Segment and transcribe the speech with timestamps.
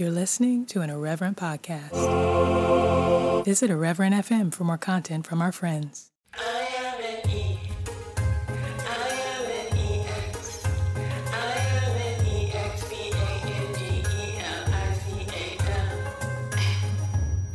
[0.00, 1.92] You're listening to an Irreverent podcast.
[3.44, 6.10] Visit Irreverent FM for more content from our friends.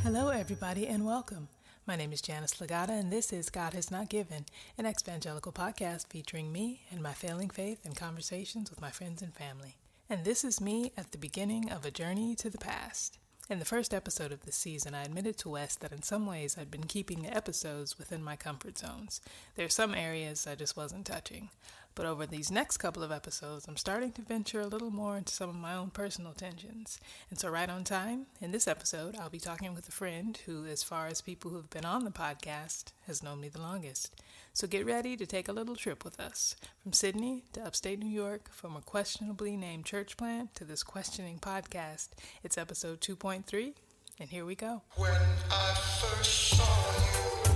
[0.04, 1.48] Hello, everybody, and welcome.
[1.88, 4.46] My name is Janice Legata, and this is God Has Not Given,
[4.78, 9.34] an evangelical podcast featuring me and my failing faith and conversations with my friends and
[9.34, 9.78] family.
[10.08, 13.18] And this is me at the beginning of a journey to the past.
[13.50, 16.58] In the first episode of this season, I admitted to Wes that in some ways
[16.58, 19.20] I'd been keeping the episodes within my comfort zones.
[19.56, 21.50] There are some areas I just wasn't touching.
[21.96, 25.34] But over these next couple of episodes, I'm starting to venture a little more into
[25.34, 27.00] some of my own personal tensions.
[27.30, 30.66] And so, right on time, in this episode, I'll be talking with a friend who,
[30.66, 34.12] as far as people who've been on the podcast, has known me the longest.
[34.52, 38.10] So, get ready to take a little trip with us from Sydney to upstate New
[38.10, 42.10] York, from a questionably named church plant to this questioning podcast.
[42.44, 43.74] It's episode 2.3,
[44.20, 44.82] and here we go.
[44.98, 45.12] When
[45.50, 47.55] I first saw you,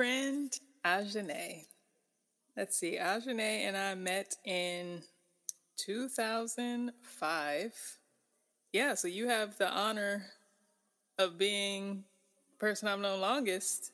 [0.00, 0.48] friend
[0.82, 1.66] Ajane.
[2.56, 5.02] Let's see, Ajane and I met in
[5.76, 7.98] 2005.
[8.72, 10.24] Yeah, so you have the honor
[11.18, 12.04] of being
[12.48, 13.92] the person I've known longest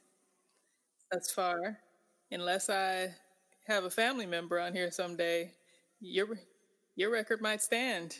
[1.10, 1.76] thus far.
[2.30, 3.12] Unless I
[3.66, 5.50] have a family member on here someday,
[6.00, 6.38] your
[6.94, 8.16] your record might stand.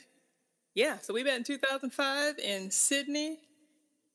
[0.75, 3.39] Yeah, so we met in 2005 in Sydney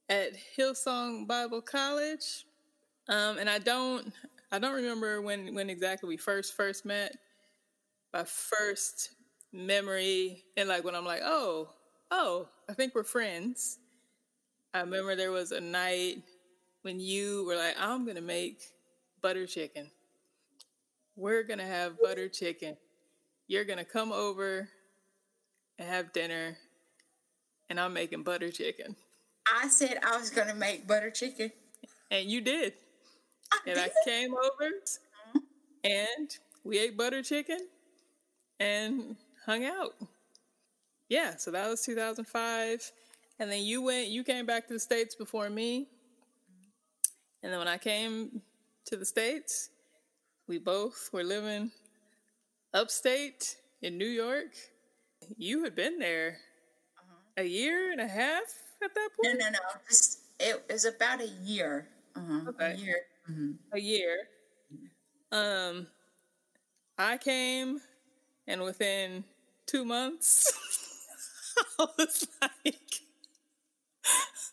[0.10, 2.46] at Hillsong Bible College.
[3.10, 4.12] Um, and I don't
[4.52, 7.16] I don't remember when when exactly we first first met.
[8.14, 9.12] My first
[9.54, 11.70] memory and like when I'm like, oh,
[12.12, 13.80] oh, I think we're friends.
[14.74, 16.24] I remember there was a night
[16.82, 18.62] when you were like, I'm gonna make
[19.22, 19.90] butter chicken.
[21.16, 22.78] We're gonna have butter chicken.
[23.48, 24.70] You're gonna come over
[25.78, 26.58] and have dinner,
[27.70, 28.96] and I'm making butter chicken.
[29.52, 31.52] I said I was going to make butter chicken.
[32.10, 32.74] And you did.
[33.68, 34.72] And I came over
[35.84, 37.68] and we ate butter chicken
[38.60, 39.96] and hung out.
[41.10, 42.92] Yeah, so that was 2005.
[43.40, 45.88] And then you went, you came back to the States before me.
[47.44, 48.42] And then when I came
[48.86, 49.70] to the States,
[50.48, 51.72] we both were living
[52.74, 54.56] upstate in New York.
[55.38, 56.38] You had been there
[57.38, 58.44] a year and a half
[58.84, 59.40] at that No, point?
[59.40, 59.60] no, no.
[59.90, 61.88] Just, it was about a year.
[62.16, 62.50] Uh-huh.
[62.50, 62.74] Okay.
[62.74, 63.02] A year.
[63.34, 64.28] Hmm a year.
[65.32, 65.88] Um,
[66.98, 67.82] I came,
[68.48, 69.24] and within
[69.66, 70.52] two months,
[71.80, 73.02] I was like,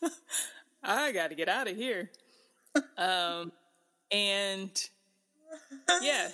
[0.83, 2.09] I got to get out of here.
[2.97, 3.51] Um,
[4.11, 4.71] and
[6.01, 6.29] yeah,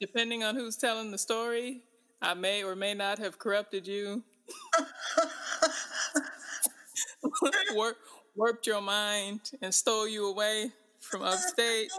[0.00, 1.82] depending on who's telling the story,
[2.20, 4.22] I may or may not have corrupted you,
[7.72, 7.96] War-
[8.36, 10.70] warped your mind, and stole you away
[11.10, 11.90] from upstate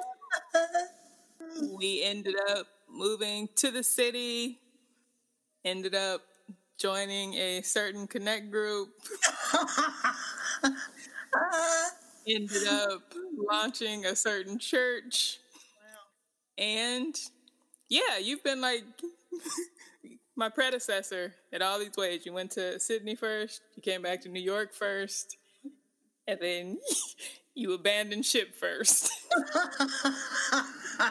[1.62, 4.60] we ended up moving to the city,
[5.66, 6.22] ended up
[6.78, 8.90] joining a certain connect group,
[12.28, 15.40] ended up launching a certain church.
[16.58, 17.20] And
[17.90, 18.84] yeah, you've been like
[20.36, 22.26] my predecessor in all these ways.
[22.26, 25.38] You went to Sydney first, you came back to New York first,
[26.28, 26.78] and then
[27.60, 29.12] you abandon ship first.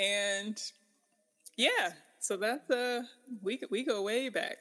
[0.00, 0.60] and
[1.56, 3.02] yeah, so that's uh
[3.42, 4.58] we we go way back.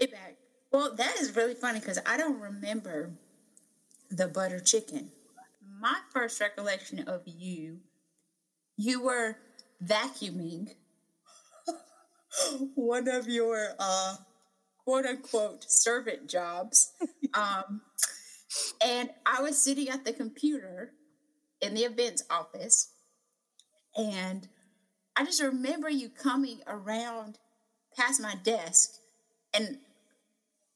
[0.00, 0.36] Way back.
[0.72, 3.12] Well, that is really funny because I don't remember
[4.10, 5.10] the butter chicken.
[5.80, 7.78] My first recollection of you,
[8.76, 9.36] you were
[9.82, 10.74] vacuuming
[12.74, 14.16] one of your uh,
[14.88, 16.92] quote unquote servant jobs.
[17.34, 17.82] um,
[18.82, 20.92] and I was sitting at the computer
[21.60, 22.90] in the events office,
[23.94, 24.48] and
[25.14, 27.36] I just remember you coming around
[27.98, 28.92] past my desk,
[29.52, 29.76] and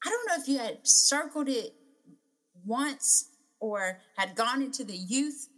[0.05, 1.73] I don't know if you had circled it
[2.67, 3.31] once
[3.61, 5.49] or had gone into the youth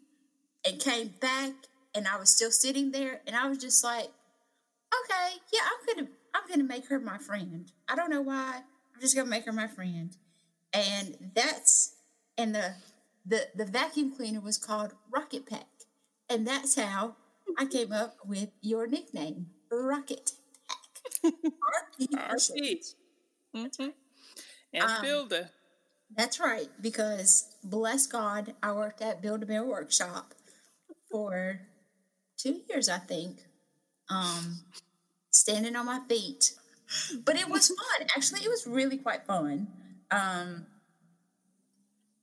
[0.65, 1.51] and came back,
[1.93, 4.11] and I was still sitting there, and I was just like,
[5.03, 7.73] okay, yeah, I'm gonna, I'm gonna make her my friend.
[7.89, 8.63] I don't know why.
[8.95, 10.17] I'm just gonna make her my friend,
[10.73, 11.97] and that's
[12.39, 12.75] and the
[13.27, 15.67] the the vacuum cleaner was called Rocket Pack,
[16.29, 17.17] and that's how
[17.59, 20.33] I came up with your nickname, Rocket
[20.69, 21.33] Pack.
[21.63, 22.59] RP for short.
[22.59, 22.95] RP.
[23.55, 23.91] hmm
[24.73, 25.51] And Um, Builder.
[26.17, 30.35] That's right, because bless God, I worked at Build a Bear Workshop
[31.11, 31.61] for
[32.39, 33.39] two years, I think,
[34.11, 34.61] um,
[35.31, 36.55] standing on my feet.
[37.25, 38.09] But it was fun.
[38.17, 39.69] Actually, it was really quite fun
[40.11, 40.67] um,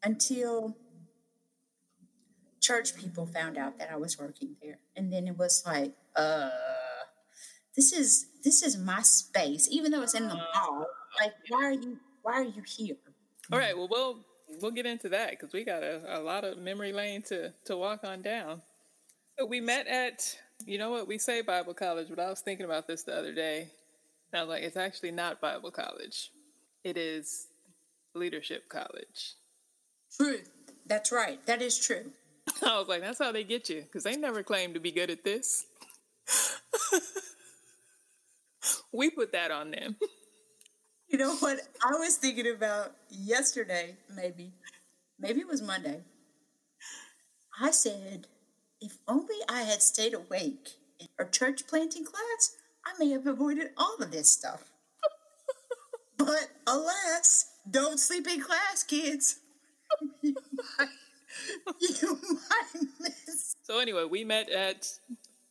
[0.03, 0.75] until
[2.59, 6.49] church people found out that I was working there, and then it was like, uh,
[7.75, 10.87] this is this is my space, even though it's in the mall.
[11.19, 12.95] Like, why are you why are you here?
[13.51, 13.75] All right.
[13.75, 14.19] Well, we'll
[14.61, 17.77] we'll get into that because we got a, a lot of memory lane to to
[17.77, 18.61] walk on down.
[19.39, 22.65] So we met at you know what we say Bible college, but I was thinking
[22.65, 23.69] about this the other day.
[24.31, 26.31] And I was like, it's actually not Bible college.
[26.83, 27.47] It is
[28.15, 29.35] leadership college.
[30.15, 30.39] True.
[30.85, 31.45] That's right.
[31.45, 32.11] That is true.
[32.65, 35.09] I was like, that's how they get you because they never claim to be good
[35.09, 35.65] at this.
[38.93, 39.95] we put that on them.
[41.11, 44.53] You know what I was thinking about yesterday, maybe,
[45.19, 45.99] maybe it was Monday.
[47.59, 48.27] I said,
[48.79, 50.69] if only I had stayed awake
[51.01, 52.55] in our church planting class,
[52.85, 54.71] I may have avoided all of this stuff.
[56.17, 59.37] but alas, don't sleep in class, kids.
[60.21, 60.35] you,
[60.77, 60.87] might,
[61.79, 63.55] you might miss.
[63.63, 64.87] So anyway, we met at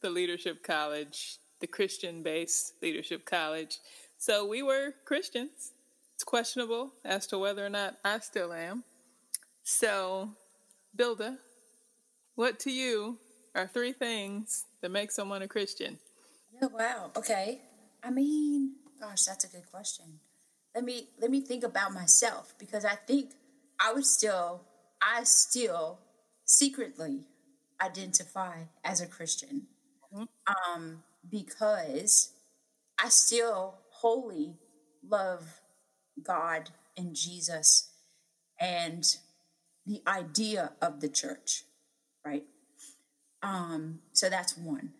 [0.00, 3.78] the leadership college, the Christian-based leadership college.
[4.18, 5.72] So we were Christians.
[6.14, 8.84] It's questionable as to whether or not I still am.
[9.62, 10.30] So,
[10.96, 11.38] Bilda,
[12.34, 13.18] what to you
[13.54, 15.98] are three things that make someone a Christian?
[16.62, 17.10] Oh wow.
[17.16, 17.60] Okay.
[18.02, 20.20] I mean, gosh, that's a good question.
[20.74, 23.32] Let me let me think about myself because I think
[23.78, 24.62] I would still
[25.02, 25.98] I still
[26.44, 27.26] secretly
[27.80, 29.66] identify as a Christian.
[30.46, 32.32] Um because
[33.02, 34.56] I still wholly
[35.06, 35.60] love
[36.22, 37.90] God and Jesus
[38.60, 39.04] and
[39.86, 41.64] the idea of the church,
[42.24, 42.44] right?
[43.42, 44.92] Um, so that's one.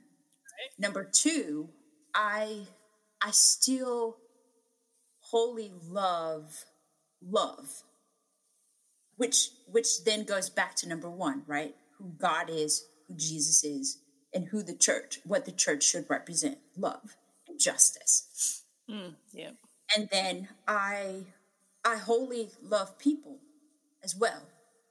[0.79, 1.71] Number two,
[2.15, 2.67] I
[3.23, 4.17] I still
[5.21, 6.65] wholly love
[7.23, 7.83] love,
[9.17, 11.75] which which then goes back to number one, right?
[11.99, 13.99] Who God is, who Jesus is,
[14.33, 17.17] and who the church, what the church should represent: love
[17.49, 18.65] and justice.
[18.91, 19.51] Mm, yeah.
[19.97, 21.27] And then I
[21.85, 23.39] I wholly love people
[24.03, 24.43] as well,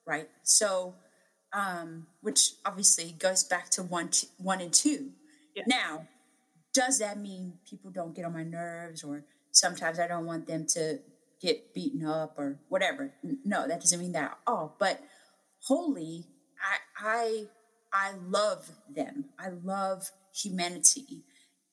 [0.06, 0.30] right?
[0.44, 0.96] So,
[1.54, 5.12] um, which obviously goes back to one, t- one and two.
[5.56, 5.64] Yeah.
[5.68, 6.08] Now,
[6.74, 10.66] does that mean people don't get on my nerves, or sometimes I don't want them
[10.68, 11.00] to
[11.42, 13.14] get beaten up or whatever?
[13.46, 14.76] No, that doesn't mean that at all.
[14.80, 15.02] But
[15.64, 16.26] wholly,
[16.62, 17.48] I
[17.94, 19.26] I I love them.
[19.40, 21.24] I love humanity,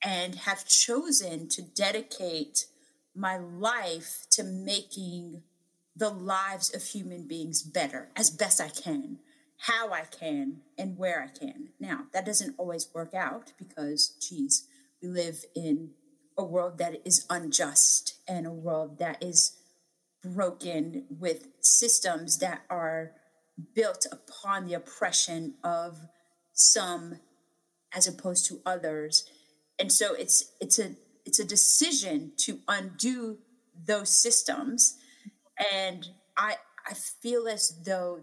[0.03, 2.67] and have chosen to dedicate
[3.15, 5.43] my life to making
[5.95, 9.19] the lives of human beings better as best I can,
[9.59, 11.71] how I can, and where I can.
[11.81, 14.69] Now, that doesn't always work out because, geez,
[15.03, 15.91] we live in
[16.39, 19.57] a world that is unjust and a world that is
[20.23, 23.13] broken with systems that are
[23.75, 25.99] built upon the oppression of
[26.53, 27.21] some
[27.95, 29.25] as opposed to others.
[29.79, 33.39] And so it's it's a it's a decision to undo
[33.85, 34.97] those systems
[35.73, 36.57] and i
[36.89, 38.21] i feel as though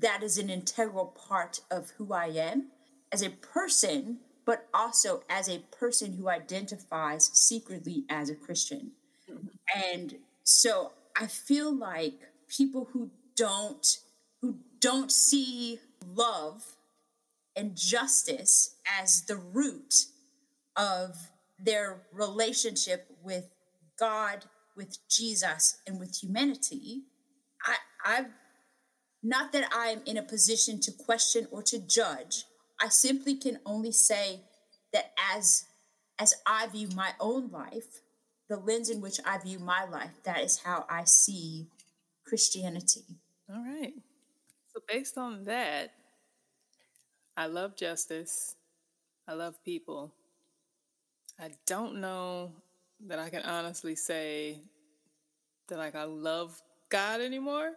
[0.00, 2.68] that is an integral part of who i am
[3.12, 8.90] as a person but also as a person who identifies secretly as a christian.
[9.30, 9.46] Mm-hmm.
[9.82, 12.14] And so i feel like
[12.48, 13.98] people who don't
[14.40, 15.80] who don't see
[16.14, 16.76] love
[17.56, 20.06] and justice as the root
[20.76, 23.48] of their relationship with
[23.98, 24.44] God,
[24.76, 27.02] with Jesus, and with humanity,
[27.64, 28.30] I, I've
[29.24, 32.44] not that I'm in a position to question or to judge.
[32.80, 34.40] I simply can only say
[34.92, 35.64] that as
[36.18, 38.02] as I view my own life,
[38.48, 41.66] the lens in which I view my life, that is how I see
[42.24, 43.02] Christianity.
[43.52, 43.94] All right.
[44.72, 45.92] So based on that,
[47.36, 48.54] I love justice.
[49.26, 50.12] I love people.
[51.40, 52.52] I don't know
[53.06, 54.60] that I can honestly say
[55.68, 57.72] that like I love God anymore.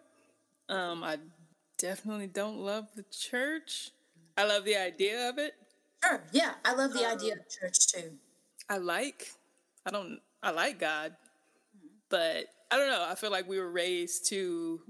[0.69, 1.17] Um, I
[1.77, 3.91] definitely don't love the church.
[4.37, 5.53] I love the idea of it.
[6.03, 8.11] Sure, yeah, I love the idea um, of church too.
[8.69, 9.31] I like.
[9.85, 10.19] I don't.
[10.43, 11.15] I like God,
[12.09, 13.05] but I don't know.
[13.09, 14.81] I feel like we were raised to,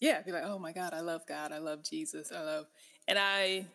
[0.00, 1.52] yeah, be like, oh my God, I love God.
[1.52, 2.32] I love Jesus.
[2.34, 2.66] I love,
[3.06, 3.66] and I,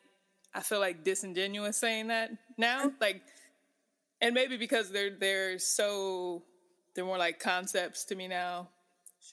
[0.53, 2.91] I feel like disingenuous saying that now.
[2.99, 3.21] Like,
[4.21, 6.43] and maybe because they're they're so
[6.95, 8.69] they're more like concepts to me now.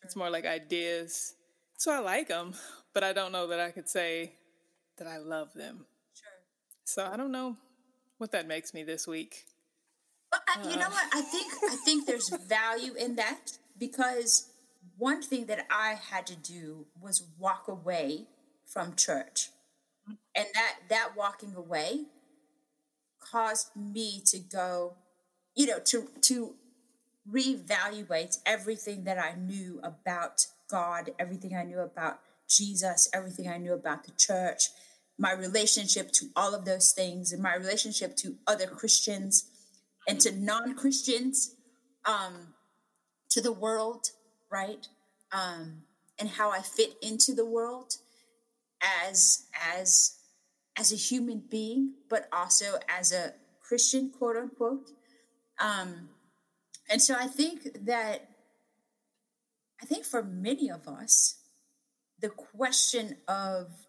[0.02, 1.34] It's more like ideas.
[1.78, 2.54] So I like them,
[2.92, 4.32] but I don't know that I could say
[4.99, 5.87] that I love them.
[6.14, 6.28] Sure.
[6.85, 7.56] So I don't know
[8.18, 9.44] what that makes me this week.
[10.30, 11.04] But I, you know uh, what?
[11.12, 14.50] I think I think there's value in that because
[14.99, 18.26] one thing that I had to do was walk away
[18.64, 19.50] from church,
[20.06, 22.04] and that that walking away
[23.18, 24.94] caused me to go,
[25.56, 26.54] you know, to to
[27.30, 32.20] reevaluate everything that I knew about God, everything I knew about
[32.50, 34.64] Jesus, everything I knew about the church,
[35.19, 39.45] my relationship to all of those things, and my relationship to other Christians
[40.09, 41.54] and to non Christians,
[42.04, 42.54] um,
[43.30, 44.07] to the world,
[44.50, 44.87] right?
[45.33, 45.83] Um,
[46.19, 47.95] and how I fit into the world
[49.04, 50.16] as as
[50.76, 54.90] as a human being, but also as a Christian, quote unquote.
[55.61, 56.09] Um,
[56.88, 58.28] and so I think that
[59.80, 61.39] I think for many of us,
[62.20, 63.86] the question of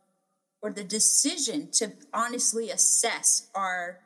[0.61, 3.99] or the decision to honestly assess our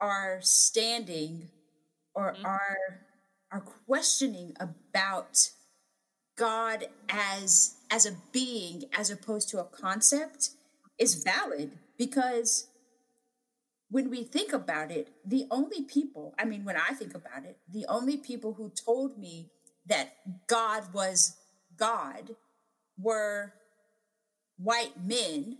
[0.00, 1.50] our standing
[2.14, 2.44] or Mhm.
[2.44, 3.06] our
[3.50, 5.50] our questioning about
[6.36, 10.50] God as as a being as opposed to a concept
[10.98, 12.68] is valid because
[13.90, 17.58] when we think about it, the only people, I mean, when I think about it,
[17.68, 19.50] the only people who told me
[19.84, 21.36] that God was
[21.76, 22.34] God
[22.98, 23.52] were
[24.56, 25.58] white men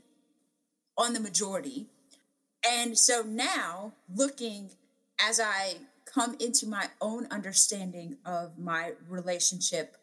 [0.96, 1.86] on the majority.
[2.68, 4.70] And so now, looking
[5.20, 5.74] as I
[6.04, 9.96] come into my own understanding of my relationship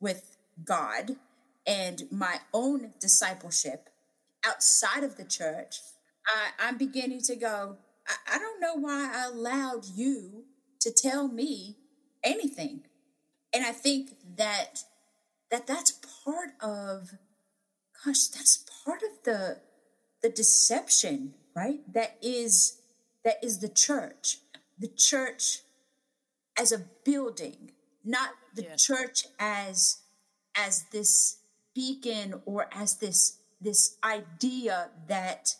[0.00, 1.16] with God
[1.66, 3.90] and my own discipleship
[4.44, 5.80] outside of the church,
[6.26, 7.76] I, I'm beginning to go,
[8.08, 10.44] I, I don't know why I allowed you
[10.80, 11.76] to tell me
[12.24, 12.82] anything.
[13.52, 14.84] And I think that
[15.50, 15.90] that that's
[16.24, 17.10] part of
[18.04, 19.58] gosh, that's part of the
[20.22, 21.80] the deception, right?
[21.92, 22.80] That is
[23.24, 24.38] that is the church.
[24.78, 25.60] The church
[26.58, 27.72] as a building,
[28.04, 30.00] not the church as
[30.56, 31.38] as this
[31.74, 35.56] beacon or as this this idea that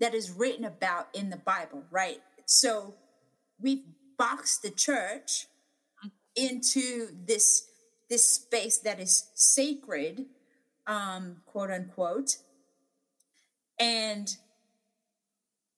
[0.00, 2.20] that is written about in the Bible, right?
[2.46, 2.94] So
[3.60, 3.84] we've
[4.16, 5.46] boxed the church
[6.04, 6.10] mm.
[6.36, 7.68] into this
[8.08, 10.26] this space that is sacred,
[10.86, 12.38] um, quote unquote,
[13.78, 14.36] and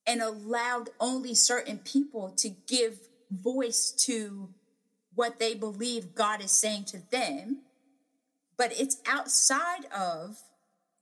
[0.07, 2.99] and allowed only certain people to give
[3.31, 4.49] voice to
[5.15, 7.63] what they believe God is saying to them,
[8.57, 10.39] but it's outside of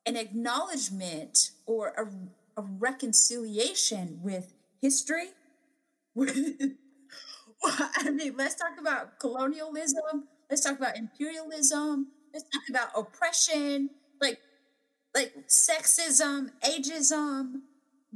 [0.04, 5.28] an acknowledgement or a, a reconciliation with history.
[6.14, 6.72] With,
[7.62, 10.26] I mean, let's talk about colonialism.
[10.50, 12.08] Let's talk about imperialism.
[12.32, 13.90] Let's talk about oppression,
[14.20, 14.38] like
[15.14, 17.60] like sexism, ageism,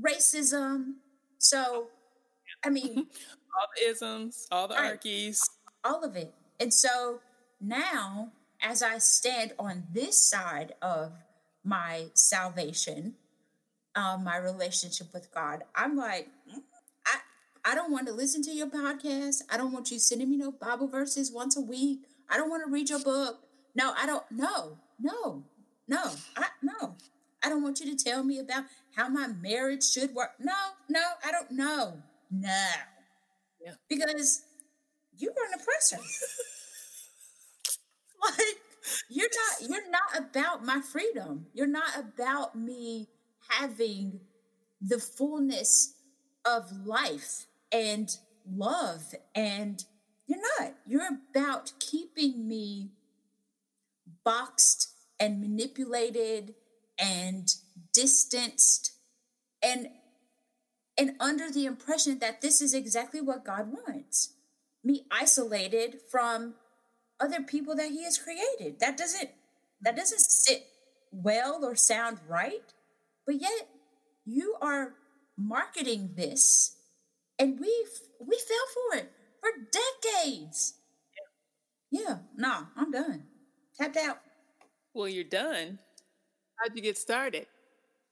[0.00, 0.94] racism.
[1.38, 1.88] So,
[2.64, 3.06] I mean,
[3.54, 4.92] All the isms, all the Right.
[4.92, 5.42] archies.
[5.84, 6.32] all of it.
[6.58, 7.20] And so
[7.60, 11.12] now, as I stand on this side of
[11.64, 13.16] my salvation,
[13.94, 16.62] um, my relationship with God, I'm like, "Mm,
[17.06, 17.18] I
[17.64, 19.42] I don't want to listen to your podcast.
[19.50, 22.06] I don't want you sending me no Bible verses once a week.
[22.30, 23.40] I don't want to read your book.
[23.74, 24.24] No, I don't.
[24.30, 25.44] No, no,
[25.88, 26.02] no.
[26.36, 26.96] I no.
[27.44, 28.64] I don't want you to tell me about
[28.94, 30.30] how my marriage should work.
[30.38, 30.52] No,
[30.88, 32.02] no, I don't know.
[32.30, 32.66] No.
[33.64, 33.74] Yeah.
[33.88, 34.42] Because
[35.16, 35.98] you are an oppressor.
[38.22, 38.56] like
[39.08, 41.46] you're not you're not about my freedom.
[41.52, 43.08] You're not about me
[43.48, 44.20] having
[44.80, 45.94] the fullness
[46.44, 48.16] of life and
[48.50, 49.84] love and
[50.26, 50.74] you're not.
[50.86, 52.90] You're about keeping me
[54.24, 54.88] boxed
[55.18, 56.54] and manipulated
[56.98, 57.52] and
[57.92, 58.92] distanced
[59.62, 59.88] and
[60.98, 64.34] and under the impression that this is exactly what God wants.
[64.84, 66.54] Me isolated from
[67.18, 68.78] other people that he has created.
[68.80, 69.30] That doesn't
[69.80, 70.66] that doesn't sit
[71.10, 72.72] well or sound right.
[73.26, 73.68] But yet
[74.24, 74.94] you are
[75.36, 76.76] marketing this
[77.38, 77.86] and we
[78.20, 79.12] we fell for it
[79.42, 80.74] for decades.
[81.90, 83.24] Yeah, no, I'm done.
[83.78, 84.18] Tapped out.
[84.94, 85.78] Well, you're done.
[86.56, 87.46] How'd you get started?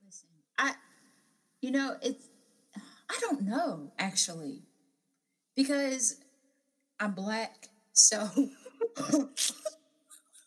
[0.05, 0.75] Listen, I,
[1.63, 2.29] you know, it's,
[3.09, 4.65] I don't know actually,
[5.57, 6.17] because
[6.99, 7.69] I'm black.
[7.93, 8.29] So,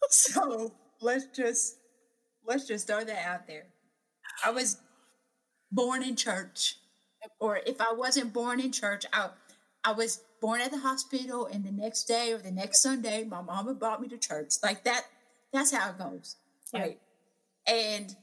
[0.10, 1.78] so let's just
[2.46, 3.68] let's just throw that out there.
[4.44, 4.78] I was
[5.72, 6.78] born in church,
[7.40, 9.30] or if I wasn't born in church, I
[9.84, 13.42] I was born at the hospital, and the next day or the next Sunday, my
[13.42, 14.50] mama brought me to church.
[14.62, 15.04] Like that.
[15.54, 16.36] That's how it goes,
[16.74, 16.82] Yeah.
[16.82, 17.00] right?
[17.66, 18.16] And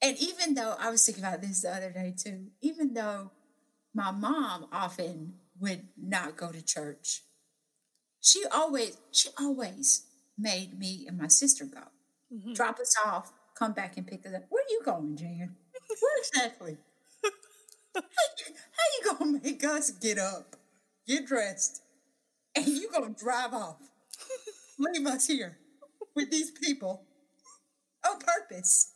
[0.00, 3.32] and even though I was thinking about this the other day too, even though
[3.92, 7.22] my mom often would not go to church,
[8.20, 10.06] she always she always
[10.38, 11.84] made me and my sister go.
[12.32, 12.54] Mhm.
[12.54, 14.44] Drop us off, come back and pick us up.
[14.48, 15.56] Where are you going, Jan?
[16.00, 16.78] Where exactly?
[17.94, 20.56] how, you, how you gonna make us get up,
[21.08, 21.82] get dressed,
[22.54, 23.78] and you gonna drive off?
[24.78, 25.58] Leave us here
[26.14, 27.02] with these people
[28.06, 28.92] on purpose.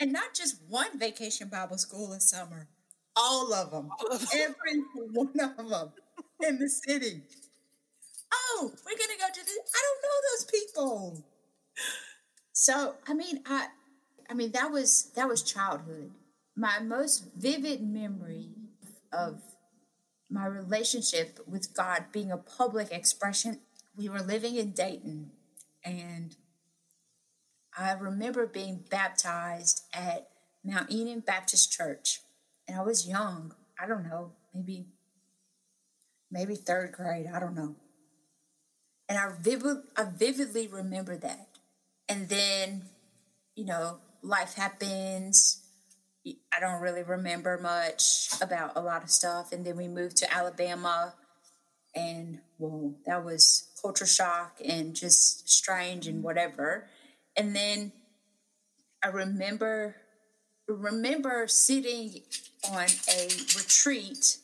[0.00, 2.68] And not just one vacation Bible school in summer,
[3.16, 3.90] all of them,
[4.34, 5.92] every one of them
[6.40, 7.22] in the city.
[8.32, 9.58] Oh, we're gonna go to this.
[9.74, 11.24] I don't know those people.
[12.52, 13.68] So I mean, I,
[14.30, 16.10] I mean that was that was childhood.
[16.56, 18.50] My most vivid memory
[19.12, 19.40] of
[20.30, 23.60] my relationship with God being a public expression.
[23.96, 25.30] We were living in Dayton,
[25.84, 26.36] and
[27.76, 30.28] I remember being baptized at
[30.64, 32.20] Mount Eden Baptist Church,
[32.66, 33.54] and I was young.
[33.80, 34.86] I don't know, maybe
[36.30, 37.26] maybe third grade.
[37.32, 37.76] I don't know.
[39.08, 41.48] And I vivid, I vividly remember that.
[42.08, 42.82] And then,
[43.54, 45.64] you know, life happens.
[46.54, 49.52] I don't really remember much about a lot of stuff.
[49.52, 51.14] And then we moved to Alabama,
[51.94, 56.88] and well, that was culture shock and just strange and whatever.
[57.36, 57.92] And then
[59.02, 59.96] I remember
[60.66, 62.20] remember sitting
[62.70, 63.24] on a
[63.56, 64.38] retreat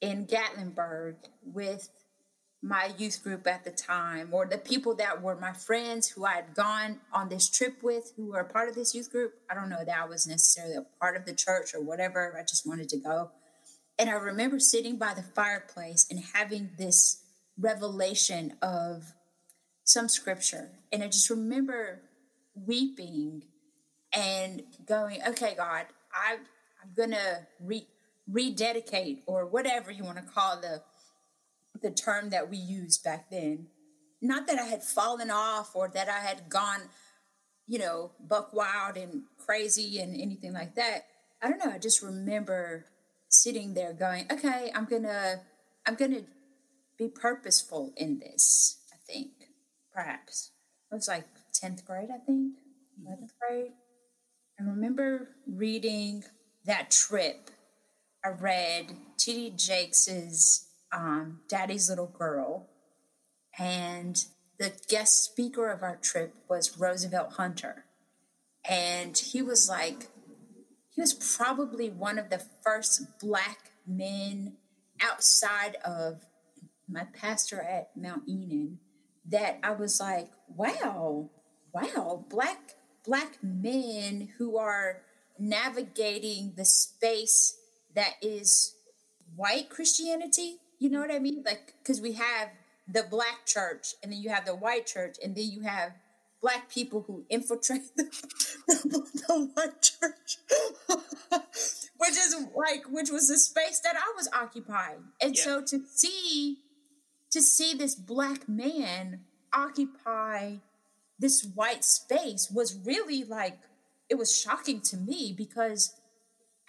[0.00, 1.88] in Gatlinburg with
[2.62, 6.34] my youth group at the time, or the people that were my friends who I
[6.34, 9.32] had gone on this trip with, who were part of this youth group.
[9.50, 12.36] I don't know that I was necessarily a part of the church or whatever.
[12.38, 13.30] I just wanted to go.
[13.98, 17.22] And I remember sitting by the fireplace and having this
[17.58, 19.12] revelation of
[19.84, 20.70] some scripture.
[20.92, 22.02] And I just remember
[22.54, 23.42] weeping
[24.12, 26.36] and going, okay, God, I,
[26.82, 27.86] I'm going to re-
[28.28, 30.82] rededicate or whatever you want to call the
[31.82, 33.66] the term that we used back then.
[34.22, 36.82] Not that I had fallen off or that I had gone,
[37.66, 41.06] you know, buck wild and crazy and anything like that.
[41.42, 41.72] I don't know.
[41.72, 42.84] I just remember
[43.28, 45.40] sitting there going, okay, I'm gonna
[45.86, 46.22] I'm gonna
[46.98, 49.30] be purposeful in this, I think.
[49.94, 50.52] Perhaps.
[50.92, 51.24] It was like
[51.62, 52.56] 10th grade, I think.
[53.00, 53.24] 11th mm-hmm.
[53.40, 53.72] grade.
[54.58, 56.24] I remember reading
[56.66, 57.50] that trip.
[58.24, 59.56] I read T.D.
[59.56, 62.68] Jakes's um, Daddy's Little Girl,
[63.58, 64.24] and
[64.58, 67.84] the guest speaker of our trip was Roosevelt Hunter.
[68.68, 70.08] And he was like,
[70.90, 74.56] he was probably one of the first black men
[75.00, 76.26] outside of
[76.88, 78.78] my pastor at Mount Enon
[79.28, 81.30] that I was like, wow,
[81.72, 82.74] wow, black
[83.04, 85.02] black men who are
[85.38, 87.56] navigating the space
[87.94, 88.74] that is
[89.34, 90.58] white Christianity.
[90.80, 91.42] You know what I mean?
[91.46, 92.48] Like, because we have
[92.88, 95.92] the black church, and then you have the white church, and then you have
[96.40, 98.04] black people who infiltrate the,
[98.66, 100.38] the, the white church,
[101.98, 105.04] which is like, which was the space that I was occupying.
[105.20, 105.42] And Yeah.
[105.42, 106.58] so to see,
[107.30, 109.20] to see this black man
[109.54, 110.56] occupy
[111.18, 113.58] this white space was really like,
[114.08, 115.94] it was shocking to me because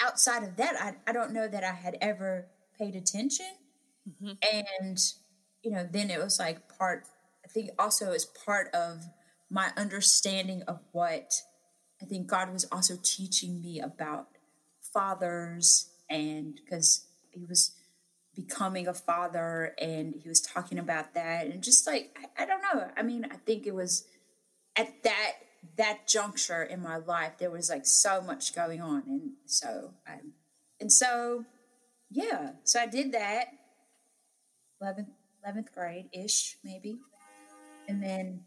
[0.01, 2.47] outside of that, I, I don't know that I had ever
[2.77, 3.45] paid attention.
[4.07, 4.37] Mhm.
[4.51, 4.97] And,
[5.63, 7.07] you know, then it was like part,
[7.45, 9.05] I think also as part of
[9.49, 11.33] my understanding of what
[12.01, 14.27] I think God was also teaching me about
[14.93, 17.71] fathers and because he was
[18.35, 22.61] becoming a father and he was talking about that and just like I, I don't
[22.61, 22.89] know.
[22.97, 24.05] I mean i think it was
[24.77, 25.33] at that
[25.77, 30.15] that juncture in my life there was like so much going on and so i
[30.79, 31.45] and so
[32.09, 32.51] yeah.
[32.63, 33.47] So i did that
[34.81, 35.07] 11th
[35.45, 36.99] 11th grade ish maybe.
[37.87, 38.41] And then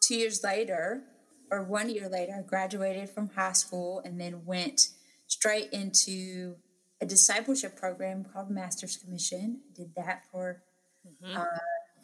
[0.00, 1.02] two years later
[1.50, 4.88] or one year later i graduated from high school and then went
[5.26, 6.56] straight into
[7.00, 9.60] a discipleship program called master's commission.
[9.74, 10.62] Did that for
[11.34, 11.44] uh,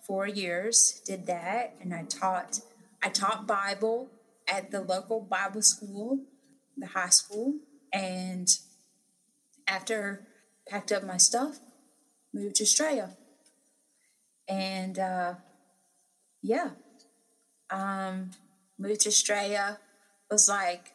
[0.08, 2.60] four years did that and i taught
[3.02, 4.08] i taught bible
[4.48, 6.18] at the local bible school
[6.76, 7.54] the high school
[7.92, 8.48] and
[9.66, 10.26] after
[10.66, 11.58] packed up my stuff
[12.32, 13.10] moved to australia
[14.48, 15.34] and uh,
[16.42, 16.70] yeah.
[17.70, 18.30] Um,
[18.78, 19.78] moved to australia.
[20.30, 20.94] Was like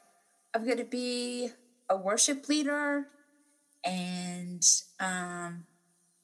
[0.53, 1.49] i'm to be
[1.89, 3.07] a worship leader.
[3.85, 4.65] And
[4.99, 5.65] um,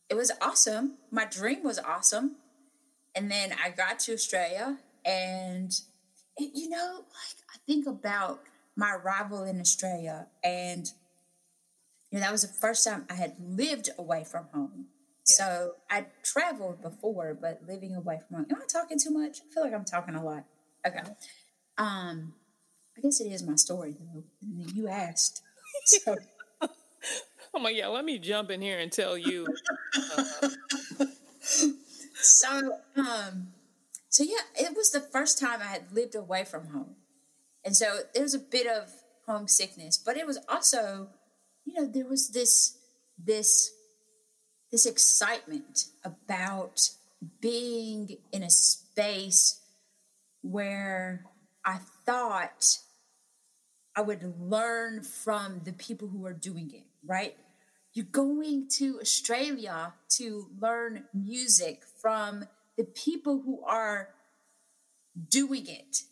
[0.09, 0.97] it was awesome.
[1.11, 2.37] My dream was awesome.
[3.15, 5.71] And then i got to australia and
[6.37, 8.41] it, you know like i think about
[8.79, 10.91] my arrival in Australia, and
[12.09, 14.87] you know that was the first time I had lived away from home.
[15.29, 15.35] Yeah.
[15.35, 18.47] So I traveled before, but living away from home.
[18.49, 19.39] Am I talking too much?
[19.39, 20.45] I feel like I'm talking a lot.
[20.85, 21.01] Okay.
[21.77, 22.33] Um,
[22.97, 24.23] I guess it is my story though.
[24.73, 25.41] You asked,
[25.85, 26.15] so
[27.55, 29.47] I'm like, yeah, let me jump in here and tell you.
[32.15, 33.53] so um,
[34.09, 36.95] so yeah, it was the first time I had lived away from home,
[37.63, 38.89] and so there was a bit of
[39.25, 41.09] homesickness, but it was also,
[41.63, 42.77] you know, there was this
[43.17, 43.71] this
[44.71, 46.89] this excitement about
[47.41, 49.61] being in a space
[50.41, 51.25] where
[51.65, 52.77] I thought
[53.95, 57.35] I would learn from the people who are doing it, right?
[57.93, 62.45] You're going to Australia to learn music from
[62.77, 64.09] the people who are
[65.29, 66.03] doing it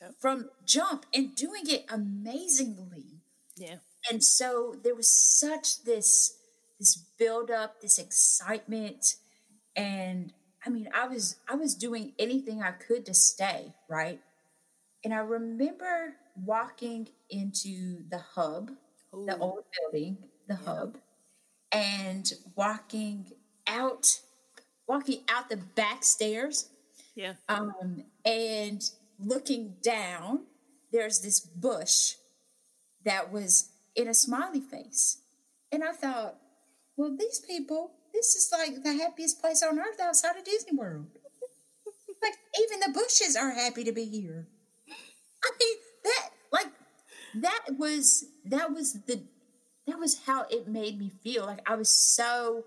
[0.00, 0.14] Yep.
[0.18, 3.20] from jump and doing it amazingly
[3.56, 3.78] Yeah.
[4.10, 6.38] and so there was such this
[6.80, 9.16] this build up this excitement
[9.76, 10.32] and
[10.66, 14.20] i mean i was i was doing anything i could to stay right
[15.04, 16.14] and i remember
[16.44, 18.72] walking into the hub
[19.12, 20.64] the old building the Yeah.
[20.64, 20.98] hub
[21.72, 23.26] and walking
[23.68, 24.20] out
[24.88, 26.70] walking out the back stairs
[27.14, 27.34] Yeah.
[27.48, 28.82] um, and
[29.20, 30.46] looking down,
[30.92, 32.14] there's this bush
[33.04, 35.18] that was in a smiley face.
[35.72, 36.36] And I thought,
[37.00, 41.06] well, these people, this is like the happiest place on earth outside of Disney World.
[42.22, 44.48] like, even the bushes are happy to be here.
[45.42, 46.72] I mean, that, like,
[47.36, 49.22] that was, that was the,
[49.86, 51.46] that was how it made me feel.
[51.46, 52.64] Like, I was so,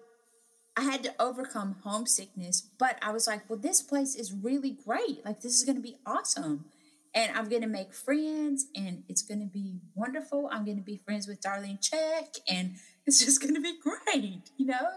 [0.76, 5.24] I had to overcome homesickness, but I was like, well, this place is really great.
[5.24, 6.66] Like, this is going to be awesome.
[7.14, 10.50] And I'm going to make friends and it's going to be wonderful.
[10.52, 14.52] I'm going to be friends with Darlene Zschech and it's just going to be great,
[14.58, 14.90] you know?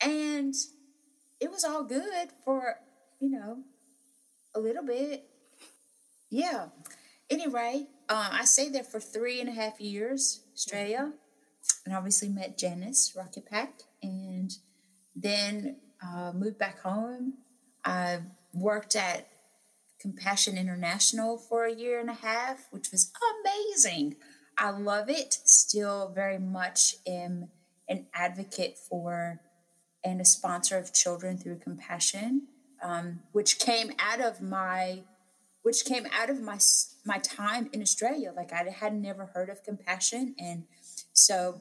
[0.00, 0.54] And
[1.40, 2.76] it was all good for,
[3.20, 3.58] you know,
[4.54, 5.24] a little bit.
[6.30, 6.66] Yeah.
[7.30, 11.12] Anyway, uh, I stayed there for three and a half years, Australia,
[11.84, 14.52] and obviously met Janice Rocket Pack, and
[15.14, 17.34] then uh, moved back home.
[17.84, 18.20] I
[18.52, 19.28] worked at
[20.00, 23.10] Compassion International for a year and a half, which was
[23.44, 24.16] amazing.
[24.58, 25.34] I love it.
[25.44, 27.48] Still very much am
[27.88, 29.40] an advocate for
[30.04, 32.48] and a sponsor of children through compassion,
[32.82, 35.02] um, which came out of my
[35.62, 36.58] which came out of my
[37.04, 38.32] my time in Australia.
[38.34, 40.64] Like I had never heard of compassion, and
[41.12, 41.60] so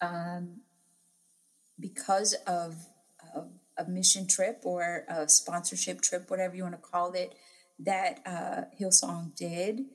[0.00, 0.60] um,
[1.78, 2.76] because of,
[3.78, 7.34] a mission trip or a sponsorship trip, whatever you want to call it,
[7.78, 9.86] that uh, Hillsong did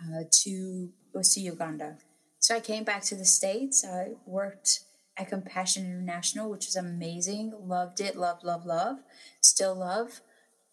[0.00, 1.96] uh, to was to Uganda.
[2.38, 3.84] So I came back to the states.
[3.84, 4.80] I worked
[5.16, 7.52] at Compassion International, which is amazing.
[7.58, 8.16] Loved it.
[8.16, 8.98] Love, love, love.
[9.40, 10.20] Still love.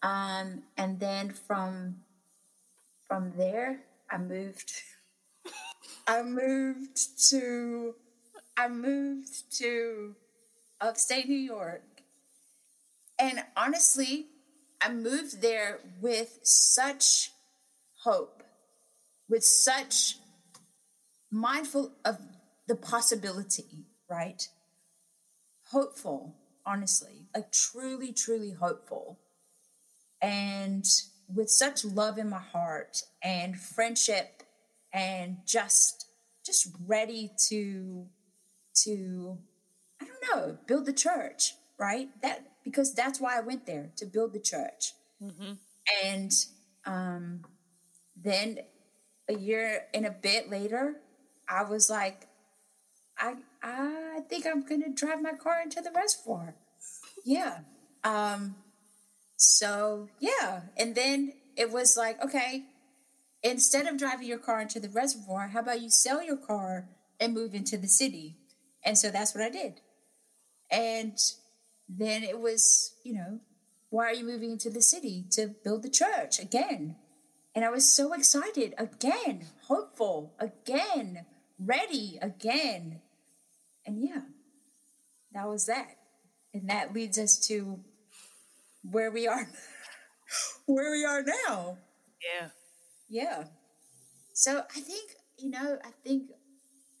[0.02, 1.96] Um, and then from
[3.08, 3.80] from there,
[4.10, 4.72] I moved.
[6.06, 7.94] I moved to.
[8.56, 10.14] I moved to
[10.80, 11.82] upstate New York.
[13.18, 14.26] And honestly,
[14.80, 17.30] I moved there with such
[18.02, 18.42] hope,
[19.28, 20.16] with such
[21.34, 22.18] mindful of
[22.68, 24.48] the possibility, right?
[25.70, 29.18] Hopeful, honestly, like truly, truly hopeful.
[30.22, 30.84] And
[31.28, 34.42] with such love in my heart and friendship
[34.92, 36.06] and just
[36.44, 38.06] just ready to
[38.84, 39.38] to
[40.00, 42.08] I don't know, build the church, right?
[42.22, 44.92] That because that's why I went there to build the church.
[45.20, 45.54] hmm
[46.04, 46.32] And
[46.86, 47.44] um,
[48.16, 48.58] then
[49.28, 50.96] a year and a bit later,
[51.48, 52.26] I was like,
[53.18, 56.54] I I think I'm gonna drive my car into the reservoir.
[57.24, 57.60] Yeah.
[58.02, 58.56] Um,
[59.36, 62.64] so yeah, and then it was like, okay,
[63.42, 66.88] instead of driving your car into the reservoir, how about you sell your car
[67.20, 68.36] and move into the city?
[68.84, 69.80] And so that's what I did.
[70.70, 71.16] And
[71.88, 73.40] then it was, you know,
[73.90, 76.96] why are you moving into the city to build the church again?
[77.54, 81.26] And I was so excited again, hopeful again,
[81.58, 83.00] ready again.
[83.86, 84.22] And yeah,
[85.32, 85.96] that was that.
[86.52, 87.80] And that leads us to
[88.82, 89.48] where we are
[90.66, 91.78] where we are now.
[92.22, 92.48] Yeah.
[93.08, 93.44] Yeah.
[94.32, 96.30] So I think, you know, I think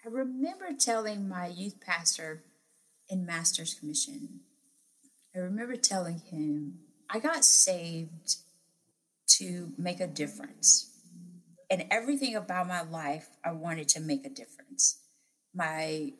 [0.04, 2.44] I remember telling my youth pastor
[3.08, 4.40] in Master's Commission,
[5.34, 6.78] I remember telling him,
[7.10, 8.36] I got saved
[9.38, 10.93] to make a difference.
[11.74, 15.00] And everything about my life, I wanted to make a difference.
[15.52, 16.12] My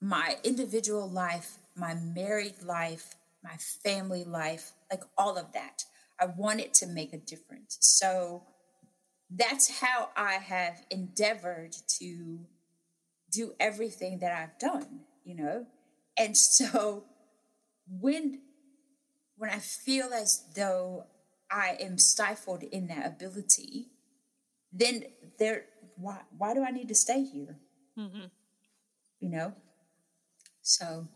[0.00, 5.82] my individual life, my married life, my family life, like all of that.
[6.20, 7.76] I wanted to make a difference.
[7.80, 8.44] So
[9.28, 12.38] that's how I have endeavored to
[13.32, 15.66] do everything that I've done, you know?
[16.16, 17.02] And so
[17.88, 18.42] when
[19.36, 21.06] when I feel as though
[21.50, 23.88] I am stifled in that ability,
[24.72, 25.04] then
[25.38, 25.64] there
[25.96, 27.56] why why do I need to stay here?
[27.98, 28.26] Mm-hmm.
[29.20, 29.52] You know?
[30.62, 31.06] So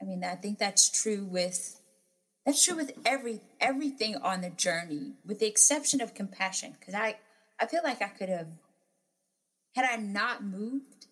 [0.00, 1.80] I mean, I think that's true with
[2.44, 6.74] that's true with every everything on the journey, with the exception of compassion.
[6.78, 7.18] Because I
[7.60, 8.48] I feel like I could have
[9.74, 11.06] had I not moved.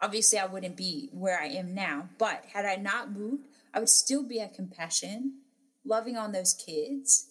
[0.00, 2.08] Obviously, I wouldn't be where I am now.
[2.18, 5.40] But had I not moved, I would still be at compassion,
[5.84, 7.28] loving on those kids,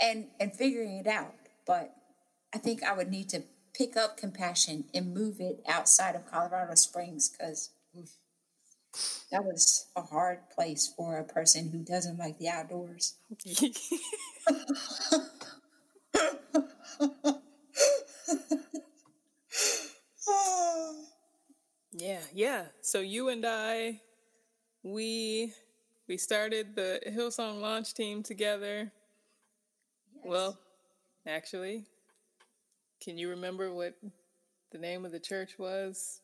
[0.00, 1.34] and and figuring it out.
[1.64, 1.94] But
[2.54, 3.42] I think I would need to
[3.74, 7.70] pick up compassion and move it outside of Colorado Springs because
[9.32, 13.16] that was a hard place for a person who doesn't like the outdoors.
[21.92, 22.66] yeah, yeah.
[22.82, 24.00] So you and I,
[24.84, 25.52] we
[26.06, 28.92] we started the Hillsong launch team together.
[30.24, 30.56] Well,
[31.26, 31.86] actually,
[33.04, 33.94] can you remember what
[34.72, 36.22] the name of the church was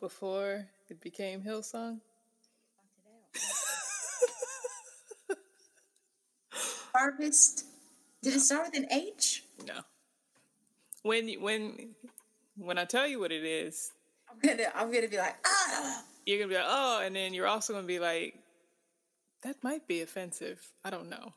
[0.00, 2.00] before it became Hillsong?
[6.92, 7.66] Harvest.
[8.20, 9.44] Did it start with an H?
[9.64, 9.74] No.
[11.02, 11.94] When when
[12.56, 13.92] when I tell you what it is,
[14.28, 16.02] I'm gonna I'm gonna be like ah.
[16.26, 18.40] you're gonna be like, oh, and then you're also gonna be like,
[19.44, 20.72] that might be offensive.
[20.84, 21.32] I don't know.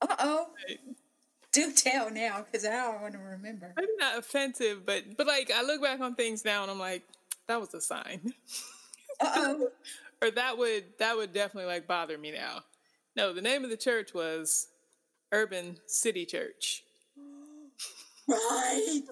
[0.00, 0.50] Uh oh.
[1.54, 3.72] Do tell now, because I don't want to remember.
[3.76, 7.04] Maybe not offensive, but but like I look back on things now and I'm like,
[7.46, 8.34] that was a sign.
[9.20, 9.68] Oh.
[10.20, 12.62] or that would that would definitely like bother me now.
[13.14, 14.66] No, the name of the church was
[15.30, 16.82] Urban City Church.
[18.28, 19.02] right.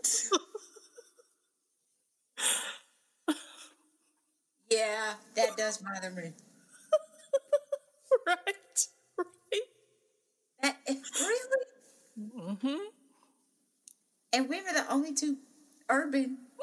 [4.69, 6.33] yeah, that does bother me.
[8.27, 8.87] right.
[9.17, 9.63] Right.
[10.63, 11.72] That really.
[12.19, 12.77] Mm-hmm.
[14.33, 15.37] And we were the only two
[15.89, 16.39] urban.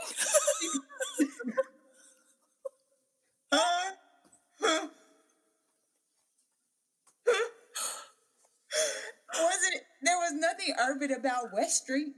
[9.33, 9.81] Wasn't?
[10.01, 12.13] There was nothing urban about West Street.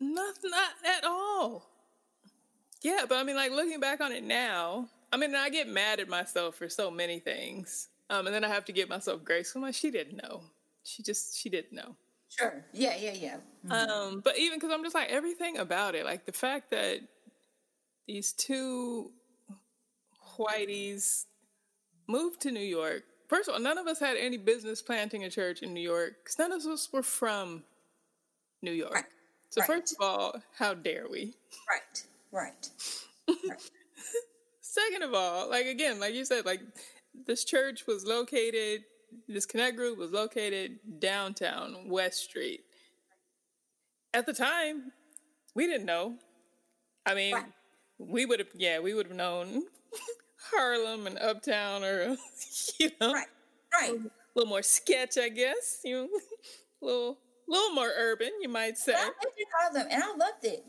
[0.00, 1.70] Not not at all.
[2.82, 6.00] Yeah, but I mean, like looking back on it now, I mean, I get mad
[6.00, 9.54] at myself for so many things, um, and then I have to give myself grace.
[9.54, 10.42] I'm like, she didn't know.
[10.84, 11.96] She just she didn't know.
[12.30, 12.64] Sure.
[12.72, 13.36] Yeah, yeah, yeah.
[13.70, 17.00] Um, but even because I'm just like everything about it, like the fact that
[18.06, 19.10] these two
[20.38, 21.26] whiteys
[22.08, 23.04] moved to New York.
[23.28, 26.14] First of all, none of us had any business planting a church in New York
[26.22, 27.62] because none of us were from
[28.62, 28.94] New York.
[28.94, 29.04] Right,
[29.50, 29.66] So right.
[29.66, 31.34] first of all, how dare we?
[31.68, 32.68] Right, right.
[34.60, 36.60] Second of all, like again, like you said, like
[37.26, 38.82] this church was located,
[39.28, 42.60] this connect group was located downtown West Street.
[44.14, 44.92] At the time,
[45.54, 46.14] we didn't know.
[47.06, 47.52] I mean, Right.
[47.98, 49.62] we would have, yeah, we would have known
[50.52, 52.16] Harlem and Uptown, or
[52.80, 53.26] you know, Right,
[53.72, 53.90] right.
[53.92, 55.80] a little more sketch, I guess.
[55.84, 56.08] You know,
[56.82, 57.18] a little,
[57.48, 58.94] little more urban, you might say.
[58.96, 60.64] I lived in Harlem and I loved it.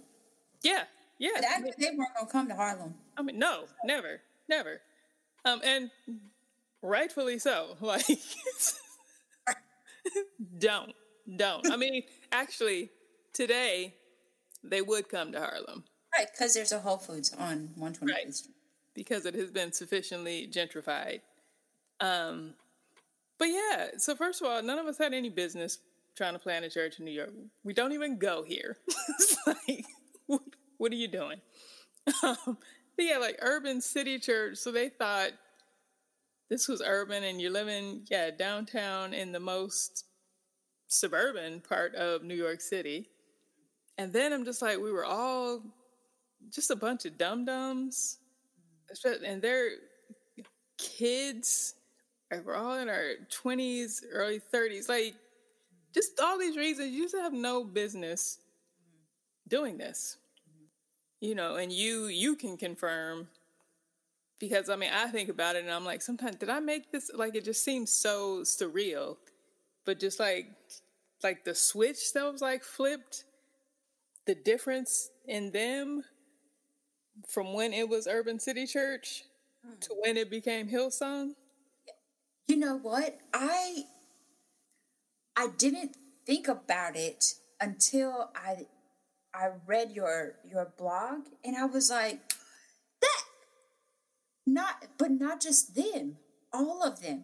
[0.62, 0.84] Yeah,
[1.18, 1.30] yeah.
[1.36, 2.94] But I knew they weren't gonna come to Harlem.
[3.18, 4.82] I mean, no, never, never.
[5.46, 5.90] Um, and
[6.82, 7.76] rightfully so.
[7.82, 8.06] Like,
[10.60, 10.94] don't,
[11.38, 11.72] don't.
[11.72, 12.90] I mean, actually,
[13.34, 13.96] today
[14.64, 15.84] they would come to Harlem
[16.18, 18.34] Right, because there's a Whole Foods on 125th Right.
[18.34, 18.56] Street.
[18.94, 21.22] because it has been sufficiently gentrified.
[22.00, 22.54] Um,
[23.38, 25.80] but yeah, so first of all, none of us had any business
[26.16, 27.32] trying to plant a church in New York.
[27.64, 28.78] We don't even go here.
[28.88, 29.86] it's like,
[30.28, 30.42] what,
[30.78, 31.40] what are you doing?
[32.24, 34.58] Um, but yeah, like urban city church.
[34.58, 35.32] So they thought
[36.52, 40.04] this was urban, and you're living, yeah, downtown in the most
[40.88, 43.08] suburban part of New York City.
[43.98, 45.64] And then I'm just like, we were all
[46.50, 48.18] just a bunch of dum dums,
[49.26, 49.70] and they're
[50.78, 51.76] kids.
[52.44, 54.90] We're all in our twenties, early thirties.
[54.90, 55.16] Like
[55.94, 58.40] just all these reasons, you just have no business
[59.48, 60.18] doing this.
[60.50, 61.28] Mm-hmm.
[61.28, 63.30] You know, and you you can confirm
[64.42, 67.12] because I mean I think about it and I'm like, sometimes did I make this
[67.14, 69.16] like it just seems so surreal,
[69.86, 70.48] but just like
[71.24, 73.24] like the switch that was like flipped
[74.26, 76.04] the difference in them
[77.30, 79.24] from when it was Urban City Church
[79.82, 79.96] to mm.
[80.02, 81.34] when it became Hillsong.
[82.48, 83.20] You know what?
[83.34, 83.84] I
[85.38, 88.66] I didn't think about it until I
[89.36, 92.20] I read your your blog and I was like
[94.46, 96.18] not but not just them,
[96.54, 97.24] all of them.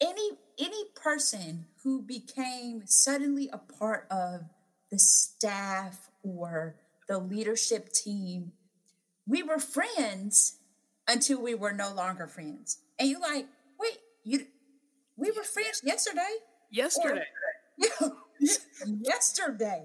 [0.00, 4.42] Any any person who became suddenly a part of
[4.90, 6.76] the staff or
[7.08, 8.52] the leadership team,
[9.26, 10.58] we were friends
[11.08, 12.78] until we were no longer friends.
[12.98, 13.46] And you like,
[13.78, 14.46] wait, you
[15.16, 16.22] we were friends yesterday?
[16.70, 17.24] Yesterday.
[18.38, 18.56] Yeah,
[19.00, 19.84] yesterday.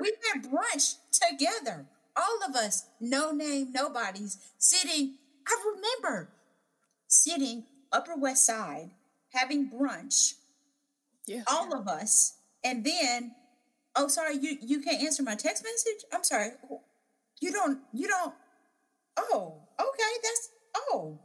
[0.00, 1.86] We had brunch together.
[2.16, 5.14] All of us, no name, nobodies, sitting.
[5.46, 6.30] I remember
[7.08, 8.90] sitting Upper West Side
[9.32, 10.34] having brunch,
[11.26, 11.42] yeah.
[11.46, 13.34] all of us, and then,
[13.94, 16.04] oh, sorry, you you can't answer my text message.
[16.12, 16.50] I'm sorry,
[17.40, 18.34] you don't, you don't.
[19.16, 21.18] Oh, okay, that's oh,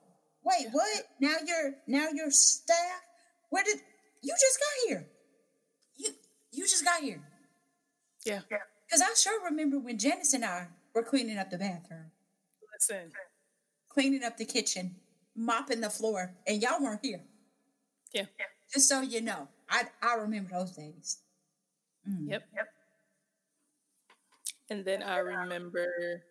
[0.43, 1.03] wait, what?
[1.19, 3.01] Now you're now you're staff.
[3.49, 3.79] Where did
[4.21, 5.07] you just got here?
[5.97, 6.09] You
[6.51, 7.21] you just got here.
[8.25, 8.41] Yeah.
[8.49, 8.57] Yeah.
[8.85, 12.11] Because I sure remember when Janice and I were cleaning up the bathroom,
[12.73, 13.11] Listen.
[13.93, 14.95] Cleaning up the kitchen,
[15.35, 17.21] mopping the floor, and y'all weren't here.
[18.13, 18.25] Yeah.
[18.39, 18.45] yeah.
[18.73, 21.19] Just so you know, I I remember those days.
[22.09, 22.29] Mm.
[22.29, 22.43] Yep.
[22.55, 22.67] Yep.
[24.69, 26.23] And then I remember,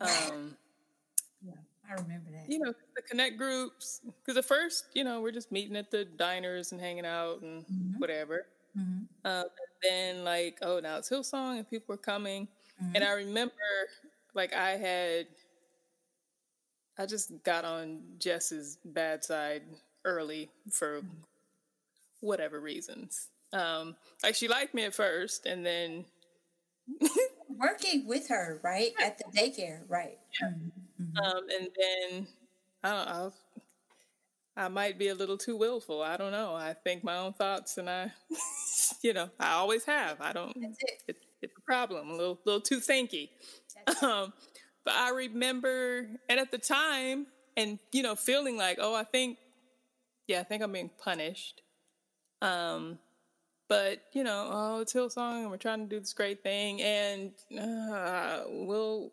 [0.00, 0.56] um,
[1.46, 1.52] Yeah,
[1.88, 2.50] I remember that.
[2.50, 4.00] you know, the connect groups.
[4.04, 7.64] Because at first, you know, we're just meeting at the diners and hanging out and
[7.66, 7.98] Mhm.
[7.98, 8.46] whatever.
[8.76, 9.06] Mhm.
[9.24, 9.48] Um, and
[9.82, 12.48] then like, oh, now it's Hillsong and people were coming.
[12.94, 13.54] And I remember
[14.34, 15.26] like I had,
[16.98, 19.62] I just got on Jess's bad side
[20.04, 21.02] early for
[22.20, 23.28] whatever reasons.
[23.52, 26.04] Um, like she liked me at first, and then
[27.48, 30.18] Working with her, right at the daycare, right?
[30.42, 30.72] Mhm.
[31.00, 31.18] Mhm.
[31.24, 32.28] um, and then
[32.84, 33.32] I don't know.
[34.56, 36.02] I might be a little too willful.
[36.02, 36.54] I don't know.
[36.54, 38.12] I think my own thoughts, and I,
[39.02, 40.20] you know, I always have.
[40.20, 40.56] I don't.
[40.60, 41.02] That's it.
[41.08, 42.10] It, it's a problem.
[42.10, 43.30] A little, little too thinky.
[44.02, 44.32] Um,
[44.86, 49.36] but I remember, and at the time, and you know, feeling like, oh, I think,
[50.28, 51.60] yeah, I think I'm being punished.
[52.40, 53.00] Um,
[53.68, 57.32] but you know, oh, it's Hillsong, and we're trying to do this great thing, and
[57.60, 59.10] uh, we'll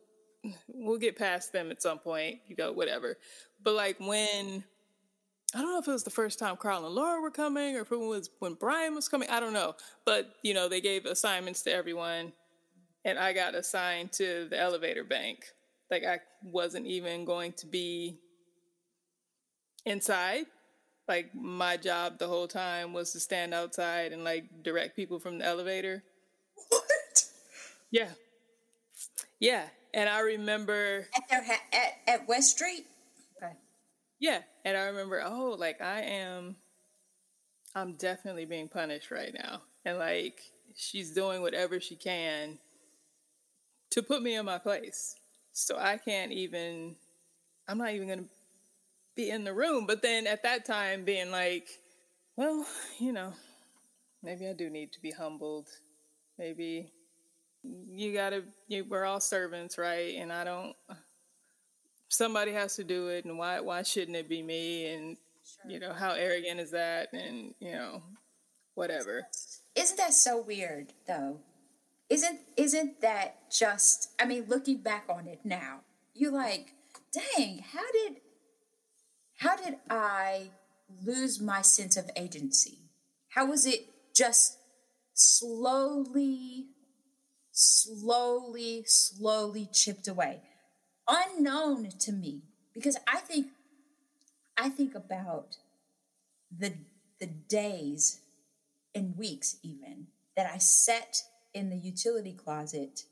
[0.67, 2.39] we'll get past them at some point.
[2.47, 3.17] You go, whatever.
[3.61, 4.63] But like when.
[5.55, 7.81] I don't know if it was the first time Carl and Laura were coming or
[7.81, 9.29] if it was when Brian was coming.
[9.29, 9.75] I don't know.
[10.03, 12.33] But, you know, they gave assignments to everyone
[13.05, 15.45] and I got assigned to the elevator bank.
[15.93, 18.17] Like I wasn't even going to be
[19.85, 20.45] inside.
[21.07, 25.37] Like my job the whole time was to stand outside and like direct people from
[25.37, 26.03] the elevator.
[26.69, 27.25] What?
[27.91, 28.09] Yeah.
[29.39, 29.65] Yeah.
[29.93, 32.87] And I remember, At their ha- at at West Street.
[33.37, 33.53] Okay.
[34.19, 34.39] yeah.
[34.65, 36.55] And I remember, oh, like I am,
[37.75, 39.61] I'm definitely being punished right now.
[39.85, 40.41] And like
[40.75, 42.57] she's doing whatever she can
[43.91, 45.17] to put me in my place.
[45.53, 46.95] So I can't even,
[47.67, 48.29] I'm not even going to
[49.15, 49.85] be in the room.
[49.85, 51.67] But then at that time, being like,
[52.35, 52.65] well,
[52.99, 53.33] you know,
[54.23, 55.69] maybe I do need to be humbled.
[56.39, 56.91] Maybe
[57.63, 60.15] you gotta, you, we're all servants, right?
[60.15, 60.75] And I don't,
[62.09, 63.25] somebody has to do it.
[63.25, 64.87] And why, why shouldn't it be me?
[64.87, 65.17] And,
[65.67, 67.13] you know, how arrogant is that?
[67.13, 68.01] And, you know,
[68.73, 69.27] whatever.
[69.75, 71.39] Isn't that so weird though?
[72.13, 75.79] Isn't isn't that just I mean looking back on it now,
[76.13, 76.73] you're like,
[77.11, 78.17] dang, how did
[79.39, 80.51] how did I
[81.03, 82.77] lose my sense of agency?
[83.29, 84.59] How was it just
[85.15, 86.67] slowly
[87.51, 90.41] slowly slowly chipped away?
[91.07, 92.43] Unknown to me
[92.75, 93.47] because I think
[94.55, 95.57] I think about
[96.55, 96.75] the
[97.19, 98.19] the days
[98.93, 101.23] and weeks even that I sat
[101.53, 103.05] in the utility closet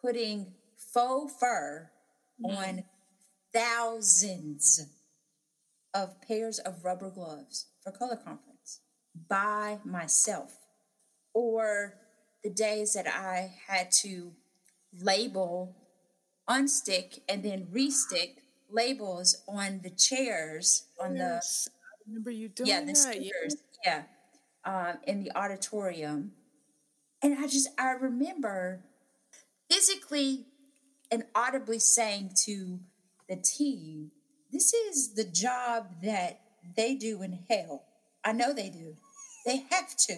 [0.00, 1.90] putting faux fur
[2.44, 2.84] on
[3.52, 4.86] thousands
[5.94, 8.80] of pairs of rubber gloves for Colour Conference
[9.28, 10.58] by myself
[11.32, 11.94] or
[12.44, 14.32] the days that I had to
[15.00, 15.74] label
[16.48, 21.70] unstick and then restick labels on the chairs on the I
[22.06, 22.96] remember you doing yeah the that.
[22.96, 24.02] stickers yeah
[24.64, 26.32] um, in the auditorium
[27.22, 28.80] and i just i remember
[29.70, 30.46] physically
[31.10, 32.80] and audibly saying to
[33.28, 34.10] the team
[34.52, 36.40] this is the job that
[36.76, 37.84] they do in hell
[38.24, 38.94] i know they do
[39.44, 40.16] they have to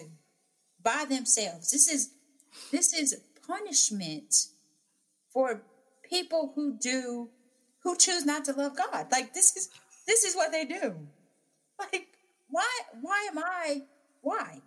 [0.83, 2.11] by themselves this is
[2.71, 4.33] this is punishment
[5.31, 5.61] for
[6.03, 7.29] people who do
[7.83, 9.07] who choose not to love God.
[9.11, 9.69] Like this is
[10.07, 10.95] this is what they do.
[11.79, 12.07] Like
[12.49, 12.67] why
[13.01, 13.83] why am I
[14.21, 14.61] why?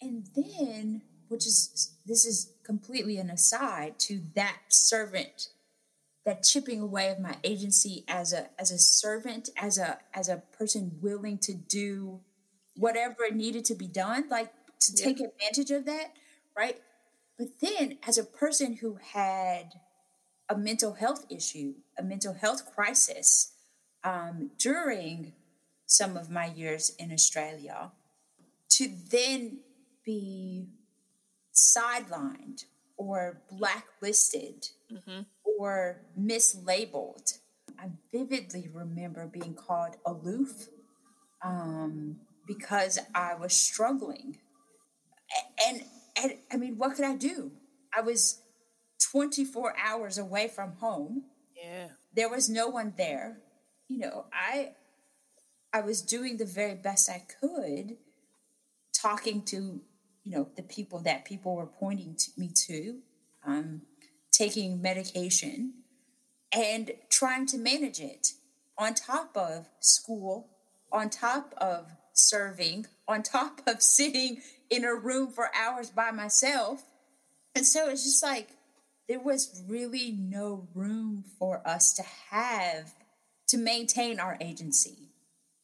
[0.00, 5.48] And then which is this is completely an aside to that servant
[6.26, 10.42] that chipping away of my agency as a as a servant as a as a
[10.58, 12.20] person willing to do
[12.76, 15.04] whatever needed to be done like to Yeah.
[15.04, 16.12] take advantage of that
[16.56, 16.80] right
[17.38, 19.74] but then as a person who had
[20.48, 23.52] a mental health issue a mental health crisis
[24.02, 25.32] um, during
[25.86, 27.92] some of my years in australia
[28.70, 29.58] to then
[30.04, 30.66] be
[31.54, 32.64] sidelined
[32.96, 35.26] or blacklisted Mhm.
[35.44, 37.38] or mislabeled.
[37.78, 40.68] I vividly remember being called aloof
[41.42, 44.38] um, because I was struggling.
[45.66, 45.84] And,
[46.16, 47.52] and I mean, what could I do?
[47.96, 48.42] I was
[49.10, 51.24] 24 hours away from home.
[51.56, 51.88] Yeah.
[52.14, 53.40] There was no one there.
[53.88, 54.74] You know, I
[55.72, 57.96] I was doing the very best I could,
[58.92, 59.80] talking to
[60.24, 62.98] you know the people that people were pointing to me to,
[63.44, 63.82] um,
[64.30, 65.74] taking medication,
[66.52, 68.32] and trying to manage it
[68.78, 70.48] on top of school,
[70.92, 76.82] on top of serving, on top of sitting in a room for hours by myself.
[77.54, 78.48] And so it's just like
[79.08, 82.94] there was really no room for us to have
[83.48, 85.10] to maintain our agency,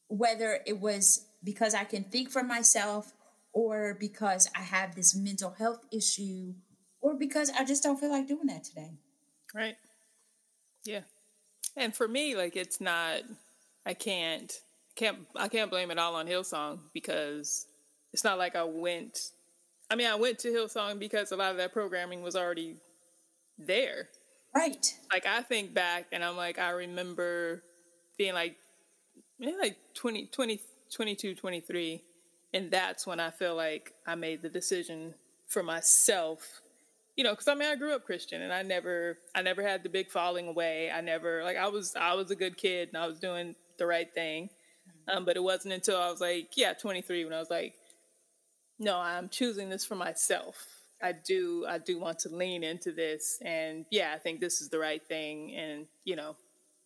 [0.09, 3.13] whether it was because I can think for myself
[3.57, 6.53] or because I have this mental health issue
[7.01, 8.99] or because I just don't feel like doing that today.
[9.55, 9.77] Right.
[10.85, 11.01] Yeah.
[11.75, 13.23] And for me, like it's not
[13.87, 14.53] I can't
[14.95, 17.67] can't I can't blame it all on Hillsong because
[18.13, 19.31] it's not like I went
[19.91, 22.77] I mean I went to Hillsong because a lot of that programming was already
[23.57, 24.11] there.
[24.55, 24.87] Right.
[25.11, 27.63] Like I think back and I'm like I remember
[28.19, 28.57] being like
[29.39, 30.61] maybe like 20, 20
[30.95, 32.03] 22, 23
[32.57, 35.15] and that's when I feel like I made the decision
[35.47, 36.63] for myself
[37.17, 39.83] you know because i mean i grew up christian and i never i never had
[39.83, 40.91] the big falling away.
[40.91, 43.87] I never like i was i was a good kid and i was doing the
[43.87, 44.49] right thing.
[45.09, 47.75] Um, but it wasn't until i was like yeah 23 when i was like
[48.79, 50.67] no i'm choosing this for myself.
[51.03, 54.69] I do i do want to lean into this and yeah i think this is
[54.69, 56.37] the right thing and you know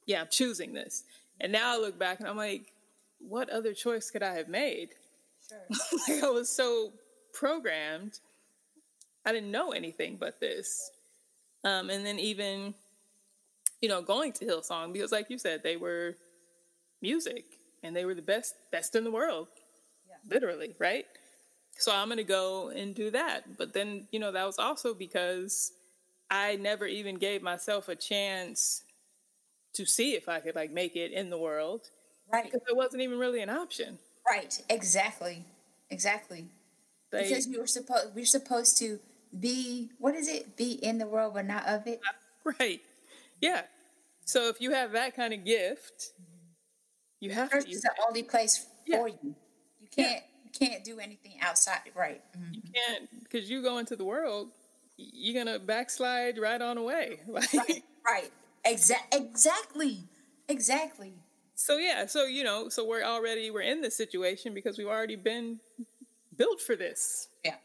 [0.07, 1.05] yeah i'm choosing this.
[1.41, 2.73] And now i look back and i'm like
[3.19, 4.91] what other choice could i have made
[5.51, 5.67] Sure.
[6.09, 6.93] like I was so
[7.35, 8.21] programmed,
[9.25, 10.91] I didn't know anything but this.
[11.65, 12.75] Um, and then even,
[13.81, 16.17] you know, going to Hillsong because, like you said, they were
[17.03, 17.45] music
[17.83, 19.49] and they were the best, best in the world,
[20.09, 20.17] Yeah.
[20.29, 21.07] literally, right?
[21.79, 23.59] So I'm gonna go and do that.
[23.59, 25.73] But then, you know, that was also because
[26.31, 28.85] I never even gave myself a chance
[29.75, 31.91] to see if I could like make it in the world
[32.33, 32.45] Right.
[32.45, 33.99] because it wasn't even really an option.
[34.31, 34.63] Right.
[34.69, 35.45] Exactly.
[35.91, 36.47] Exactly.
[37.11, 39.01] They- because we were supposed we're supposed to
[39.39, 40.57] be what is it?
[40.57, 42.01] Be in the world but not of it.
[42.59, 42.81] Right.
[43.41, 43.63] Yeah.
[44.25, 46.13] So if you have that kind of gift,
[47.21, 48.03] you have to Church use is the it.
[48.09, 48.97] only place Yeah.
[48.99, 49.35] for you.
[49.81, 51.81] You can't you can't do anything outside.
[51.95, 52.23] Right.
[52.37, 52.55] Mhm.
[52.55, 54.49] You can't because you go into the world,
[54.97, 57.21] you're gonna backslide right on away.
[57.29, 57.83] Like, Right.
[58.07, 58.31] Right.
[58.65, 59.15] Exact.
[59.15, 60.05] Exactly.
[60.49, 61.13] Exactly.
[61.61, 62.07] So yeah.
[62.07, 65.61] So you know, so we're already we're in this situation because we've already been
[66.37, 67.29] built for this.
[67.45, 67.57] Yeah.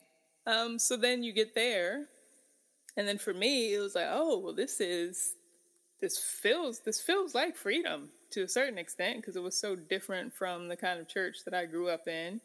[0.45, 0.77] Um.
[0.77, 2.07] So then you get there,
[2.97, 5.35] and then for me, it was like, oh, well, this is
[6.01, 10.33] this feels this feels like freedom to a certain extent because it was so different
[10.33, 12.41] from the kind of church that I grew up in.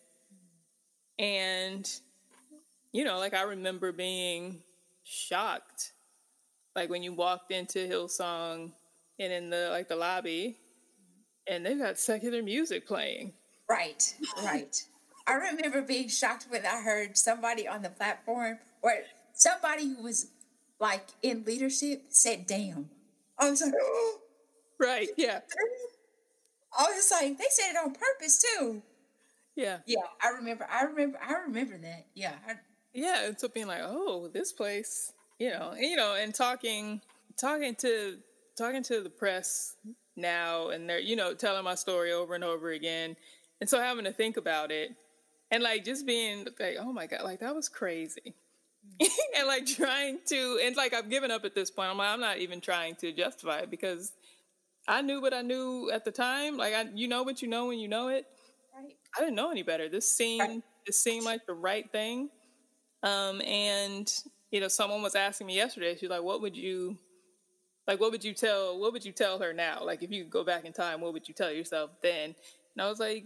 [1.19, 1.91] And
[2.93, 4.63] you know, like I remember being
[5.03, 5.95] shocked
[6.77, 8.71] like when you walked into Hillsong
[9.19, 10.57] and in the like the lobby
[11.47, 13.33] and they got secular music playing.
[13.69, 14.15] Right.
[14.45, 14.83] Right.
[15.27, 18.93] I remember being shocked when I heard somebody on the platform or
[19.33, 20.29] somebody who was
[20.81, 22.91] like in leadership said, "Damn."
[23.39, 24.19] I was like, oh.
[24.79, 25.41] Right, yeah.
[26.79, 28.83] I was like, they said it on purpose too.
[29.55, 29.79] Yeah.
[29.87, 30.67] Yeah, I remember.
[30.71, 31.19] I remember.
[31.23, 32.07] I remember that.
[32.15, 32.55] Yeah, I,
[32.93, 37.01] yeah and so being like oh this place you know and, you know and talking
[37.37, 38.19] talking to
[38.57, 39.77] talking to the press
[40.17, 43.17] now and they're you know telling my story over and over again
[43.61, 44.91] and so having to think about it
[45.51, 48.35] and like just being like oh my god like that was crazy
[49.01, 52.21] and like trying to and like i've given up at this point i'm like i'm
[52.21, 54.13] not even trying to justify it because
[54.89, 57.67] i knew what i knew at the time like i you know what you know
[57.67, 58.27] when you know it
[58.77, 58.97] right.
[59.17, 59.89] I didn't know any better.
[59.89, 60.63] This seemed Right.
[60.87, 62.31] this seemed like the right thing.
[63.03, 64.13] Um, and
[64.51, 66.99] you know, someone was asking me yesterday, she's like, what would you
[67.91, 69.83] like what would you tell what would you tell her now?
[69.85, 72.37] Like if you could go back in time, what would you tell yourself then?
[72.75, 73.25] And I was like,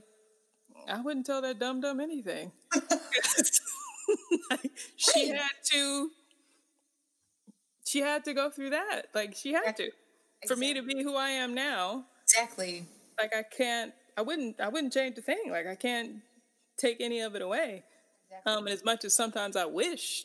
[0.88, 2.50] I wouldn't tell that dumb dumb anything.
[4.50, 6.10] like, she had to
[7.84, 9.02] she had to go through that.
[9.14, 9.90] Like she had to.
[10.48, 12.06] For me to be who I am now.
[12.22, 12.86] Exactly.
[13.20, 15.50] Like I can't I wouldn't I wouldn't change a thing.
[15.50, 16.22] Like I can't
[16.78, 17.84] take any of it away.
[18.30, 18.52] Exactly.
[18.52, 20.24] Um and as much as sometimes I wish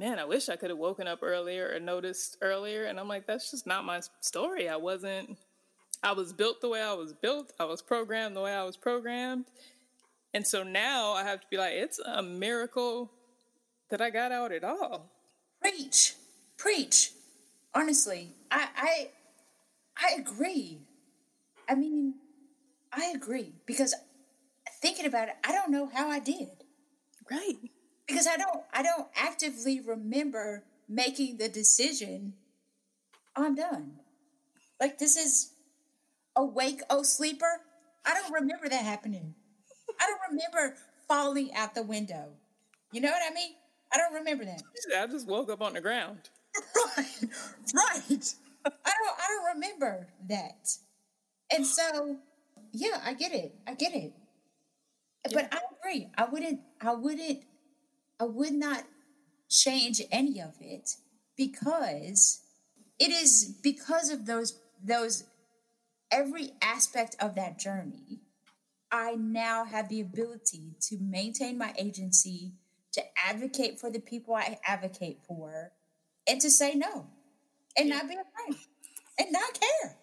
[0.00, 2.84] man, I wish I could have woken up earlier or noticed earlier.
[2.86, 4.66] And I'm like, that's just not my story.
[4.66, 5.36] I wasn't,
[6.02, 7.52] I was built the way I was built.
[7.60, 9.44] I was programmed the way I was programmed.
[10.32, 13.10] And so now I have to be like, it's a miracle
[13.90, 15.10] that I got out at all.
[15.60, 16.14] Preach,
[16.56, 17.12] preach.
[17.74, 19.10] Honestly, I, I,
[19.98, 20.78] I agree.
[21.68, 22.14] I mean,
[22.90, 23.94] I agree because
[24.80, 26.48] thinking about it, I don't know how I did.
[27.30, 27.58] Right
[28.20, 32.34] because I don't I don't actively remember making the decision.
[33.34, 33.92] Oh, I'm done.
[34.78, 35.52] Like this is
[36.36, 37.62] awake, oh sleeper.
[38.04, 39.34] I don't remember that happening.
[39.98, 40.76] I don't remember
[41.08, 42.32] falling out the window.
[42.92, 43.52] You know what I mean?
[43.92, 44.62] I don't remember that.
[44.98, 46.18] I just woke up on the ground.
[46.96, 47.06] right,
[47.74, 48.34] right.
[48.66, 49.16] I don't.
[49.18, 50.68] I don't remember that.
[51.52, 52.18] And so,
[52.72, 53.54] yeah, I get it.
[53.66, 54.12] I get it.
[55.28, 55.32] Yeah.
[55.34, 56.10] But I agree.
[56.18, 56.60] I wouldn't.
[56.80, 57.44] I wouldn't
[58.20, 58.84] I would not
[59.48, 60.96] change any of it
[61.36, 62.42] because
[62.98, 65.24] it is because of those those
[66.10, 68.20] every aspect of that journey
[68.90, 72.54] I now have the ability to maintain my agency,
[72.92, 75.72] to advocate for the people I advocate for,
[76.28, 77.06] and to say no
[77.76, 77.96] and yeah.
[77.96, 78.60] not be afraid
[79.18, 79.96] and not care.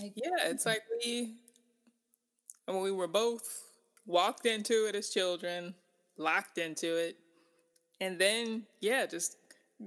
[0.00, 1.34] Like, yeah, it's like we,
[2.64, 3.66] when we were both
[4.06, 5.74] walked into it as children,
[6.16, 7.16] locked into it.
[8.00, 9.36] And then, yeah, just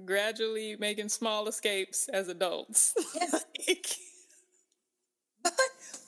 [0.04, 2.94] gradually making small escapes as adults.
[3.14, 3.32] Yes.
[3.66, 3.86] like,
[5.42, 5.52] but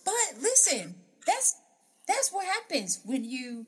[0.05, 0.95] but listen,
[1.27, 1.57] that's
[2.07, 3.67] that's what happens when you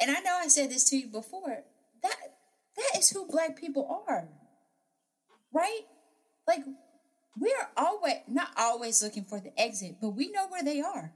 [0.00, 1.64] and I know I said this to you before.
[2.02, 2.16] That
[2.76, 4.28] that is who black people are.
[5.52, 5.82] Right?
[6.46, 6.64] Like
[7.38, 11.12] we're always not always looking for the exit, but we know where they are.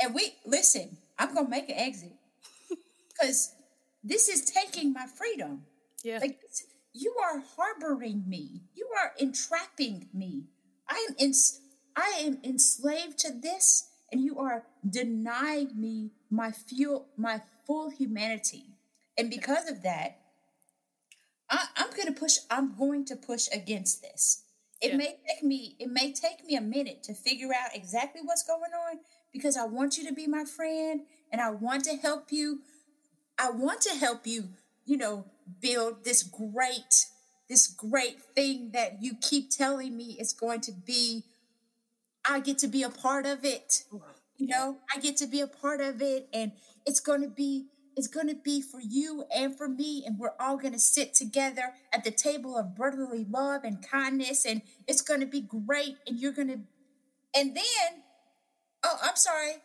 [0.00, 2.12] And we listen, I'm gonna make an exit
[3.22, 3.54] because
[4.02, 5.62] this is taking my freedom.
[6.02, 6.18] Yeah.
[6.20, 6.40] Like
[6.92, 8.62] you are harboring me.
[8.74, 10.44] You are entrapping me.
[10.88, 11.32] I am in,
[11.96, 18.66] I am enslaved to this, and you are denying me my fuel, my full humanity.
[19.16, 20.18] And because of that,
[21.48, 22.38] I, am going to push.
[22.50, 24.44] I'm going to push against this.
[24.80, 24.96] It yeah.
[24.96, 25.76] may take me.
[25.78, 28.98] It may take me a minute to figure out exactly what's going on
[29.32, 32.60] because I want you to be my friend and I want to help you
[33.42, 34.50] I want to help you,
[34.86, 35.24] you know,
[35.60, 37.06] build this great,
[37.48, 41.24] this great thing that you keep telling me is going to be.
[42.24, 43.82] I get to be a part of it.
[44.36, 46.52] You know, I get to be a part of it, and
[46.86, 47.66] it's going to be
[47.96, 51.12] it's going to be for you and for me and we're all going to sit
[51.12, 55.98] together at the table of brotherly love and kindness and it's going to be great
[56.06, 56.60] and you're going to
[57.38, 58.02] and then
[58.82, 59.56] oh i'm sorry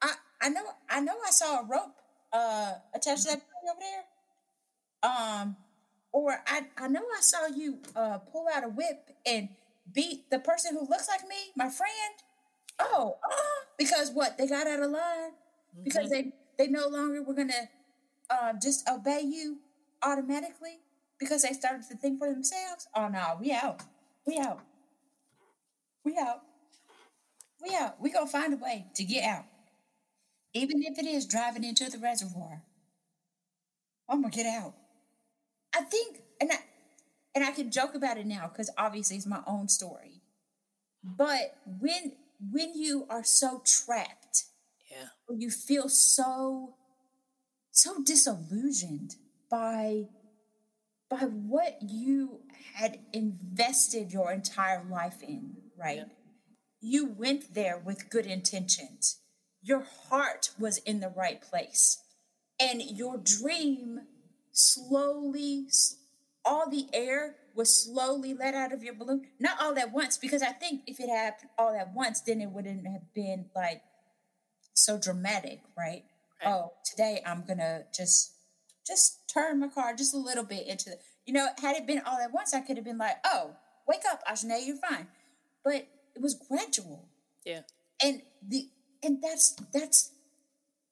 [0.00, 2.01] i i know i know i saw a rope
[2.32, 4.04] uh attached to that over there.
[5.02, 5.56] Um,
[6.12, 9.48] or I I know I saw you uh pull out a whip and
[9.92, 12.14] beat the person who looks like me, my friend.
[12.78, 15.84] Oh, uh, because what they got out of line mm-hmm.
[15.84, 17.68] because they they no longer were gonna
[18.30, 19.58] uh, just obey you
[20.02, 20.78] automatically
[21.18, 22.88] because they started to think for themselves.
[22.94, 23.82] Oh no, we out,
[24.26, 24.60] we out,
[26.04, 26.42] we out,
[27.62, 28.00] we out.
[28.00, 29.44] We gonna find a way to get out
[30.54, 32.62] even if it is driving into the reservoir.
[34.08, 34.74] I'm gonna get out.
[35.74, 36.56] I think, and I,
[37.34, 40.22] and I can joke about it now because obviously it's my own story.
[41.04, 42.12] But when
[42.52, 44.44] when you are so trapped,
[44.90, 46.76] yeah, you feel so
[47.72, 49.16] so disillusioned
[49.50, 50.08] by
[51.08, 52.40] by what you
[52.74, 55.98] had invested your entire life in, right?
[55.98, 56.04] Yeah.
[56.80, 59.21] You went there with good intentions
[59.62, 62.02] your heart was in the right place.
[62.60, 64.02] And your dream
[64.52, 65.66] slowly
[66.44, 69.26] all the air was slowly let out of your balloon.
[69.38, 72.50] Not all at once because i think if it happened all at once then it
[72.50, 73.82] wouldn't have been like
[74.74, 76.04] so dramatic right,
[76.44, 78.32] oh today i'm gonna just
[78.86, 82.02] just turn my car just a little bit into the you know had it been
[82.04, 83.54] all at once i could have been like oh
[83.86, 85.06] wake up Ajane, you're fine.
[85.64, 87.08] But it was gradual.
[87.44, 87.60] Yeah.
[88.02, 88.68] And the
[89.02, 90.12] and that's that's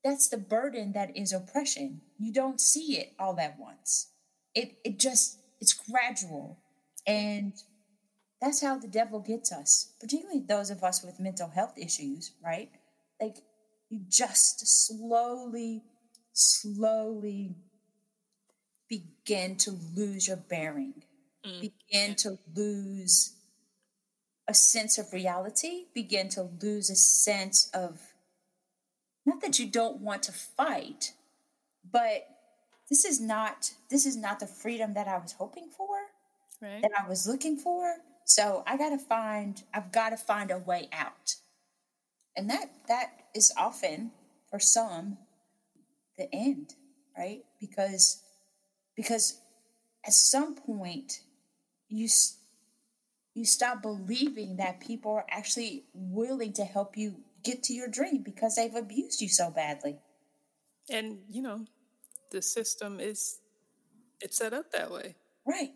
[0.02, 2.00] that's the burden that is oppression.
[2.18, 4.10] You don't see it all at once.
[4.54, 6.58] It it just it's gradual.
[7.06, 7.54] And
[8.40, 12.70] that's how the devil gets us particularly those of us with mental health issues right?
[13.20, 13.36] Like
[13.90, 15.82] you just slowly
[16.32, 17.54] slowly
[18.88, 20.94] begin to lose your bearing.
[21.46, 21.72] Mm.
[21.88, 23.34] begin to lose
[24.50, 28.00] a sense of reality begin to lose a sense of
[29.24, 31.12] not that you don't want to fight
[31.90, 32.26] but
[32.88, 35.86] this is not this is not the freedom that i was hoping for
[36.60, 36.82] Right.
[36.82, 37.94] that i was looking for.
[38.26, 41.36] So i gotta find i've got to find a way out.
[42.36, 44.10] And that that is often
[44.50, 45.16] for some
[46.18, 46.74] the end
[47.16, 47.44] right?
[47.60, 48.22] Because
[48.96, 49.40] because
[50.04, 51.20] at some point
[51.88, 52.08] you
[53.34, 58.22] you stop believing that people are actually willing to help you get to your dream
[58.22, 59.98] because they've abused you so badly
[60.90, 61.64] And you know,
[62.30, 63.40] the system is
[64.20, 65.16] it's set up that way.
[65.46, 65.72] right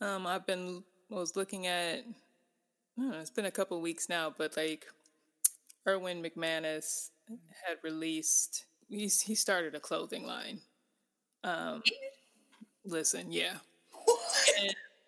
[0.00, 2.04] Um, I've been was looking at.
[2.98, 4.86] I don't know, it's been a couple weeks now, but like,
[5.86, 7.10] Erwin McManus
[7.66, 8.66] had released.
[8.88, 10.60] He's he started a clothing line.
[11.44, 11.82] Um,
[12.84, 13.58] listen, yeah,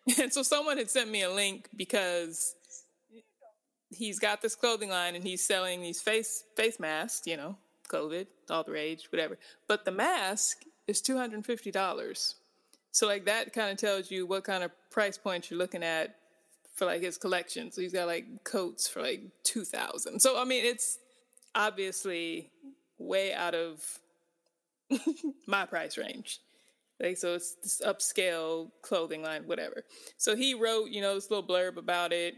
[0.21, 2.55] and, so someone had sent me a link because
[3.91, 7.27] he's got this clothing line and he's selling these face face masks.
[7.27, 7.57] You know,
[7.89, 9.39] COVID, all the rage, whatever.
[9.69, 12.37] But the mask is two hundred and fifty dollars.
[12.93, 16.17] So like that kind of tells you what kind of price point you're looking at
[16.75, 17.71] for like his collection.
[17.71, 20.21] So he's got like coats for like two thousand.
[20.21, 20.99] So I mean, it's
[21.55, 22.51] obviously
[22.99, 23.99] way out of
[25.47, 26.41] my price range.
[27.01, 29.85] Like so, it's this upscale clothing line, whatever.
[30.19, 32.37] So he wrote, you know, this little blurb about it,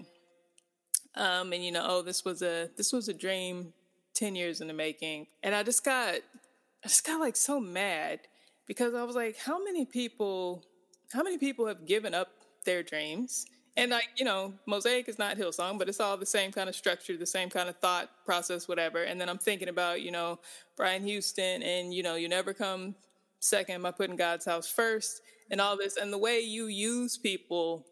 [1.17, 3.73] um, and you know, oh, this was a this was a dream,
[4.15, 8.21] ten years in the making, and I just got, I just got like so mad
[8.67, 10.65] because I was like, how many people,
[11.13, 12.29] how many people have given up
[12.65, 13.47] their dreams?
[13.77, 16.77] And like, you know, Mosaic is not Hillsong, but it's all the same kind of
[16.77, 19.03] structure, the same kind of thought process, whatever.
[19.03, 20.41] And then I'm thinking about, you know,
[20.77, 22.95] Brian Houston and, you know, you never come
[23.43, 25.21] second by putting God's house first
[25.51, 25.97] and all this.
[25.97, 27.85] And the way you use people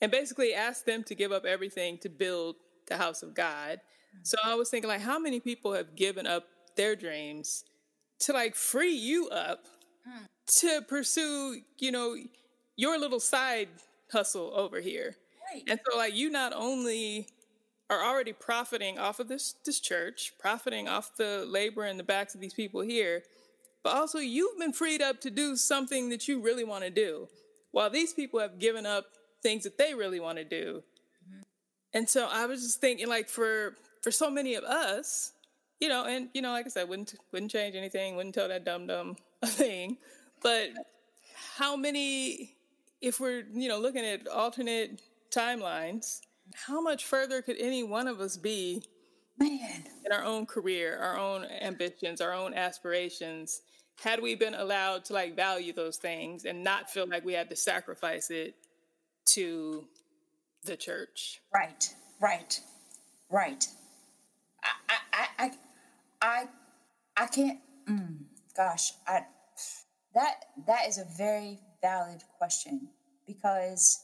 [0.00, 2.56] and basically ask them to give up everything to build
[2.88, 3.80] the house of God.
[4.22, 6.44] So I was thinking, like, how many people have given up
[6.76, 7.64] their dreams
[8.20, 9.66] to like free you up
[10.06, 10.24] hmm.
[10.58, 12.16] to pursue, you know,
[12.76, 13.68] your little side
[14.12, 15.16] hustle over here.
[15.52, 15.62] Right.
[15.68, 17.28] And so like you not only
[17.90, 22.34] are already profiting off of this this church, profiting off the labor and the backs
[22.34, 23.22] of these people here,
[23.84, 27.28] but also you've been freed up to do something that you really want to do.
[27.70, 29.04] While these people have given up
[29.42, 30.82] things that they really want to do.
[31.28, 31.42] Mm-hmm.
[31.92, 35.32] And so I was just thinking like for for so many of us,
[35.80, 38.64] you know, and you know, like I said, wouldn't wouldn't change anything, wouldn't tell that
[38.64, 39.98] dumb dumb a thing.
[40.42, 40.70] But
[41.56, 42.56] how many
[43.04, 46.20] if we're, you know, looking at alternate timelines,
[46.54, 48.82] how much further could any one of us be
[49.38, 53.62] man in our own career, our own ambitions, our own aspirations,
[54.02, 57.48] had we been allowed to like value those things and not feel like we had
[57.50, 58.54] to sacrifice it
[59.26, 59.84] to
[60.64, 61.40] the church.
[61.52, 61.88] Right,
[62.20, 62.60] right,
[63.30, 63.66] right.
[64.62, 65.50] I, I, I,
[66.22, 66.44] I,
[67.16, 67.58] I can't.
[67.88, 68.24] Mm,
[68.56, 69.22] gosh, I
[70.14, 72.88] that that is a very valid question
[73.26, 74.02] because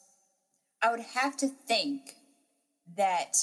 [0.83, 2.15] I would have to think
[2.97, 3.37] that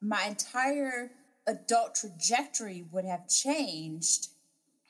[0.00, 1.10] my entire
[1.46, 4.28] adult trajectory would have changed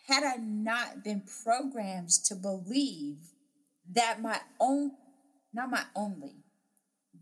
[0.08, 3.32] had I not been programmed to believe
[3.92, 4.92] that my own,
[5.52, 6.44] not my only,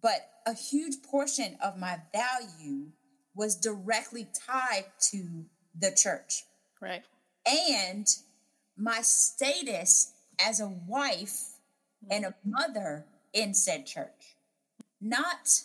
[0.03, 2.89] but a huge portion of my value
[3.35, 5.47] was directly tied to
[5.79, 6.45] the church.
[6.81, 7.03] Right.
[7.47, 8.07] and
[8.77, 11.55] my status as a wife
[12.11, 12.51] and a mm-hmm.
[12.51, 14.37] mother in said church.
[15.01, 15.63] Not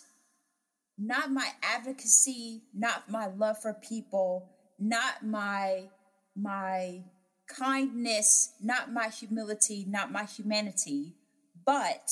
[1.00, 5.84] not my advocacy not my love for people not my
[6.36, 7.02] my
[7.48, 11.14] kindness not my humility not my humanity
[11.64, 12.10] but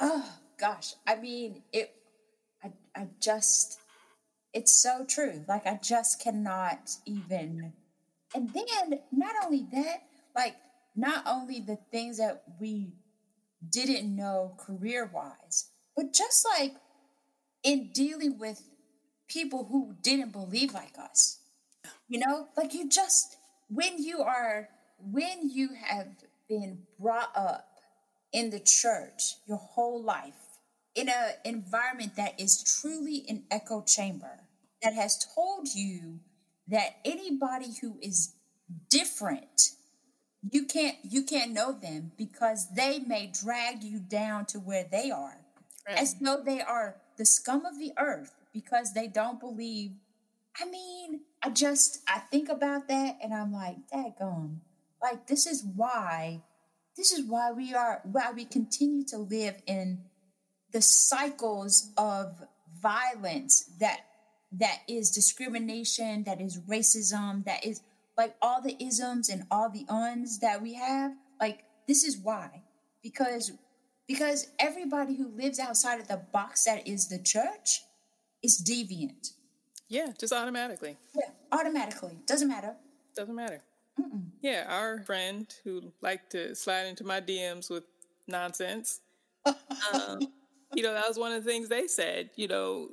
[0.00, 1.94] oh gosh i mean it
[2.62, 3.78] i, I just
[4.52, 7.72] it's so true like i just cannot even
[8.34, 10.02] and then not only that
[10.34, 10.56] like
[10.96, 12.92] not only the things that we
[13.70, 16.74] didn't know career wise but just like
[17.64, 18.62] in dealing with
[19.28, 21.40] people who didn't believe like us
[22.08, 23.36] you know like you just
[23.68, 26.08] when you are when you have
[26.48, 27.66] been brought up
[28.32, 30.34] in the church your whole life
[30.94, 34.40] in an environment that is truly an echo chamber
[34.82, 36.20] that has told you
[36.68, 38.34] that anybody who is
[38.90, 39.70] different
[40.50, 45.10] you can't you can't know them because they may drag you down to where they
[45.10, 45.38] are
[45.86, 45.98] Right.
[45.98, 49.92] as though they are the scum of the earth because they don't believe.
[50.60, 54.58] I mean i just i think about that and i'm like daggum.
[55.02, 56.42] Like this is why
[56.96, 60.00] this is why we are why we continue to live in
[60.72, 62.42] the cycles of
[62.80, 64.00] violence that
[64.52, 67.80] that is discrimination that is racism that is
[68.16, 71.12] like all the isms and all the uns that we have.
[71.40, 72.62] Like this is why.
[73.02, 73.52] Because
[74.06, 77.82] because everybody who lives outside of the box that is the church
[78.42, 79.30] is deviant
[79.88, 80.96] Yeah, just automatically.
[81.14, 82.74] yeah automatically doesn't matter
[83.16, 83.62] Doesn't matter.
[84.42, 87.84] Yeah, our friend who liked to slide into my DMs with
[88.26, 89.00] nonsense.
[89.46, 90.18] um,
[90.74, 92.30] you know, that was one of the things they said.
[92.34, 92.88] You know,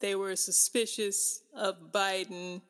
[0.00, 2.60] they were suspicious of Biden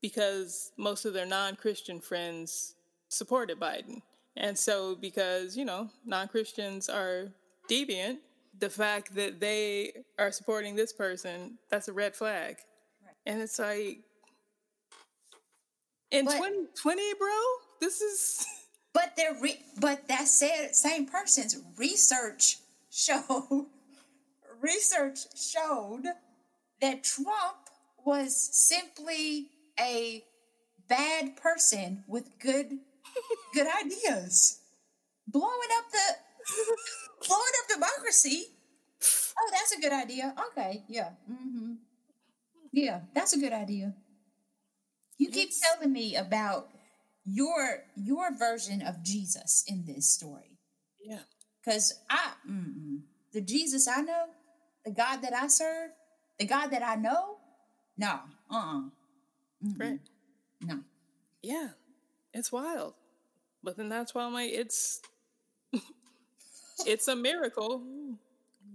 [0.00, 2.74] because most of their non Christian friends
[3.10, 4.00] supported Biden.
[4.36, 7.28] And so, because, you know, non Christians are
[7.70, 8.18] deviant,
[8.58, 12.56] the fact that they are supporting this person, that's a red flag.
[13.26, 14.00] And it's like,
[16.10, 17.28] in But- 2020, bro,
[17.80, 18.46] this is.
[18.92, 22.58] But they're re- but that said same person's research
[22.92, 23.66] showed
[24.60, 26.04] research showed
[26.80, 27.56] that Trump
[28.04, 29.48] was simply
[29.80, 30.22] a
[30.88, 32.78] bad person with good
[33.54, 34.60] good ideas.
[35.26, 36.06] Blowing up the
[37.26, 38.46] blowing up democracy.
[39.38, 40.34] Oh, that's a good idea.
[40.50, 41.10] Okay, yeah.
[41.26, 41.74] hmm
[42.72, 43.94] Yeah, that's a good idea.
[45.18, 46.68] You keep It's- telling me about
[47.24, 50.58] your your version of Jesus in this story,
[51.00, 51.22] Yeah.
[51.62, 53.00] because I mm-mm.
[53.32, 54.26] the Jesus I know,
[54.84, 55.90] the God that I serve,
[56.38, 57.38] the God that I know,
[57.96, 58.80] no, uh, uh
[59.78, 60.00] Right.
[60.60, 60.80] no,
[61.42, 61.70] Yeah.
[62.34, 62.94] It's wild.
[63.64, 65.00] But then that's why I'm like, it's.
[66.86, 67.82] it's a miracle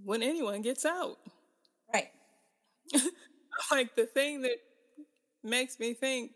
[0.03, 1.17] when anyone gets out.
[1.93, 2.09] right,
[3.71, 4.57] Like the thing that
[5.43, 6.31] makes me think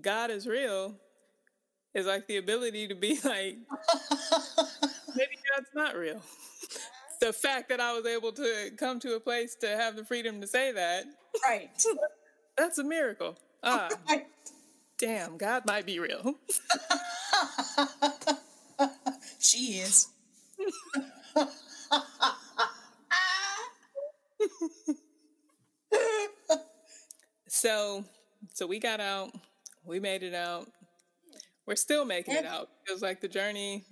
[0.00, 0.94] God is real
[1.94, 3.56] is like the ability to be like,
[5.16, 6.20] maybe God's not real.
[7.20, 10.42] The fact that I was able to come to a place to have the freedom
[10.42, 11.04] to say that,
[11.48, 11.70] right,
[12.58, 13.38] that's a miracle.
[13.62, 14.26] Ah, right.
[14.98, 16.34] damn, God might be real.
[19.38, 20.08] She is.
[27.48, 28.04] So,
[28.52, 29.32] so we got out.
[29.84, 30.68] We made it out.
[31.66, 32.68] We're still making it out.
[32.86, 33.84] Feels like the journey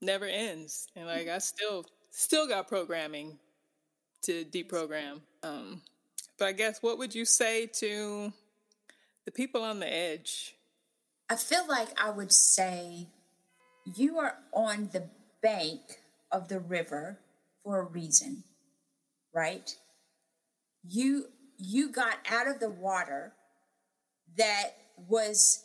[0.00, 3.38] never ends, and like I still still got programming
[4.22, 5.20] to deprogram.
[5.42, 5.82] Um,
[6.38, 8.32] but I guess what would you say to
[9.24, 10.54] the people on the edge?
[11.32, 13.06] I feel like I would say
[13.86, 15.08] you are on the
[15.42, 15.80] bank
[16.30, 17.20] of the river
[17.64, 18.44] for a reason,
[19.34, 19.74] right?
[20.86, 23.32] You you got out of the water
[24.36, 24.72] that
[25.08, 25.64] was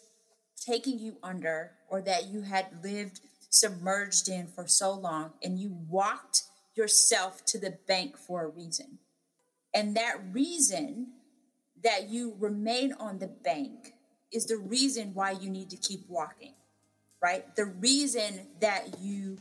[0.66, 5.78] taking you under or that you had lived submerged in for so long and you
[5.90, 6.44] walked
[6.76, 9.00] yourself to the bank for a reason.
[9.74, 11.08] And that reason
[11.84, 13.96] that you remain on the bank
[14.32, 16.54] is the reason why you need to keep walking,
[17.22, 17.56] right?
[17.56, 19.38] The reason that you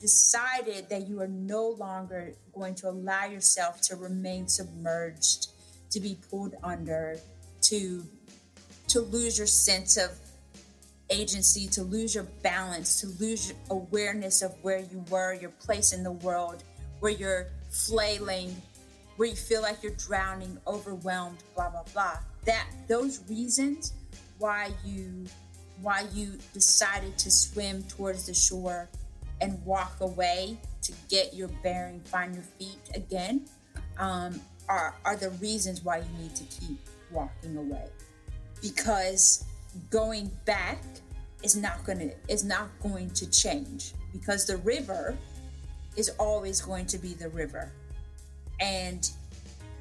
[0.00, 5.48] decided that you are no longer going to allow yourself to remain submerged,
[5.90, 7.18] to be pulled under,
[7.62, 8.02] to
[8.88, 10.10] to lose your sense of
[11.10, 16.02] agency, to lose your balance, to lose awareness of where you were, your place in
[16.02, 16.64] the world,
[16.98, 18.60] where you're flailing,
[19.16, 22.18] where you feel like you're drowning, overwhelmed, blah blah blah.
[22.46, 23.92] That those reasons
[24.40, 25.26] why you
[25.80, 28.88] why you decided to swim towards the shore
[29.40, 33.46] and walk away to get your bearing, find your feet again,
[33.98, 36.78] um, are are the reasons why you need to keep
[37.10, 37.86] walking away.
[38.60, 39.44] Because
[39.90, 40.82] going back
[41.42, 45.16] is not gonna is not going to change because the river
[45.96, 47.72] is always going to be the river
[48.60, 49.10] and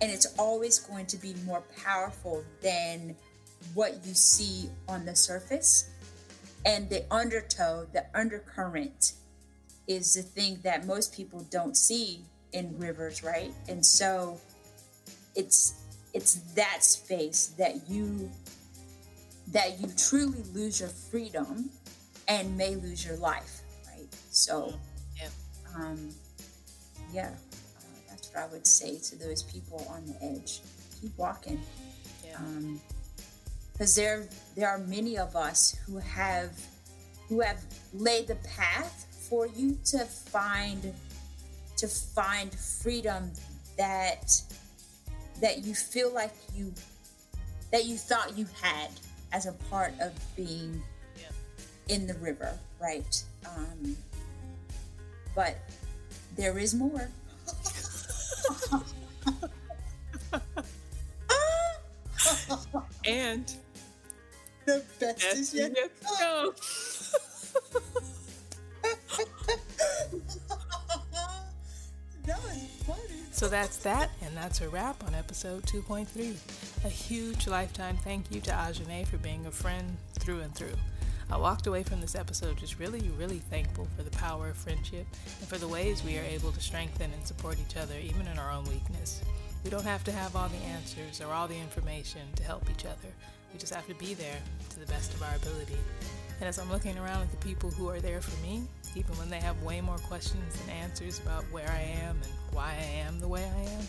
[0.02, 3.16] and it's always going to be more powerful than
[3.74, 5.90] what you see on the surface.
[6.66, 9.14] And the undertow the undercurrent
[9.88, 13.54] is the thing that most people don't see in rivers right?
[13.68, 14.40] And so
[15.36, 15.74] it's
[16.14, 18.30] it's that space that you
[19.52, 21.70] that you truly lose your freedom
[22.28, 24.08] and may lose your life right?
[24.32, 24.74] So
[25.18, 25.30] Yeah.
[25.76, 26.10] um
[27.14, 27.30] yeah
[27.78, 30.62] uh, that's what i would say to those people on the edge.
[31.02, 31.62] Keep walking.
[32.26, 32.38] Yeah.
[32.38, 32.82] um
[33.80, 34.28] because there
[34.58, 36.52] there are many of us who have
[37.30, 37.64] who have
[37.94, 40.94] laid the path for you to find
[41.78, 43.32] to find freedom
[43.78, 44.30] that
[45.40, 46.74] that you feel like you
[47.72, 48.90] that you thought you had
[49.32, 50.82] as a part of being
[51.88, 53.24] in the river, right?
[53.48, 53.96] Um,
[55.36, 55.58] but
[56.36, 57.10] there is more.
[63.06, 63.52] And
[64.70, 65.76] the best that's is yet.
[65.76, 66.54] yet to come.
[72.26, 73.20] that was funny.
[73.32, 76.86] So that's that, and that's a wrap on episode 2.3.
[76.86, 80.78] A huge lifetime thank you to Ajane for being a friend through and through.
[81.32, 85.06] I walked away from this episode just really, really thankful for the power of friendship
[85.40, 88.38] and for the ways we are able to strengthen and support each other, even in
[88.38, 89.22] our own weakness.
[89.64, 92.86] We don't have to have all the answers or all the information to help each
[92.86, 93.10] other.
[93.54, 94.38] We just have to be there
[94.70, 95.78] to the best of our ability.
[96.40, 98.64] And as I'm looking around at the people who are there for me,
[98.96, 102.76] even when they have way more questions than answers about where I am and why
[102.80, 103.86] I am the way I am,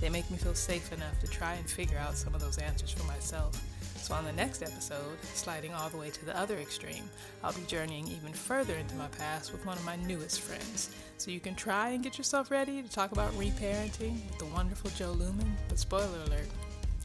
[0.00, 2.90] they make me feel safe enough to try and figure out some of those answers
[2.90, 3.60] for myself.
[3.96, 7.08] So, on the next episode, sliding all the way to the other extreme,
[7.44, 10.90] I'll be journeying even further into my past with one of my newest friends.
[11.18, 14.90] So, you can try and get yourself ready to talk about reparenting with the wonderful
[14.96, 16.48] Joe Lumen, but spoiler alert,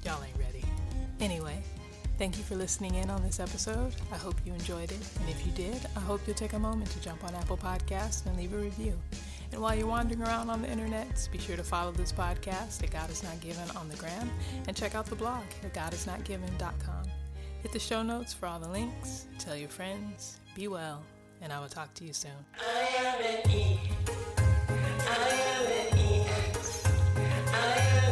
[0.03, 0.65] y'all ain't ready.
[1.19, 1.61] Anyway,
[2.17, 3.93] Thank you for listening in on this episode.
[4.11, 5.09] I hope you enjoyed it.
[5.19, 8.25] And if you did, I hope you'll take a moment to jump on Apple Podcasts
[8.25, 8.93] and leave a review.
[9.51, 12.89] And while you're wandering around on the internet, be sure to follow this podcast at
[12.91, 14.31] God Is Not Given on the gram
[14.67, 17.03] and check out the blog at godisnotgiven.com.
[17.61, 19.27] Hit the show notes for all the links.
[19.37, 20.39] Tell your friends.
[20.55, 21.03] Be well,
[21.41, 22.31] and I will talk to you soon.
[22.59, 23.79] I am an E.
[24.67, 26.25] I am an E.
[27.53, 28.06] I am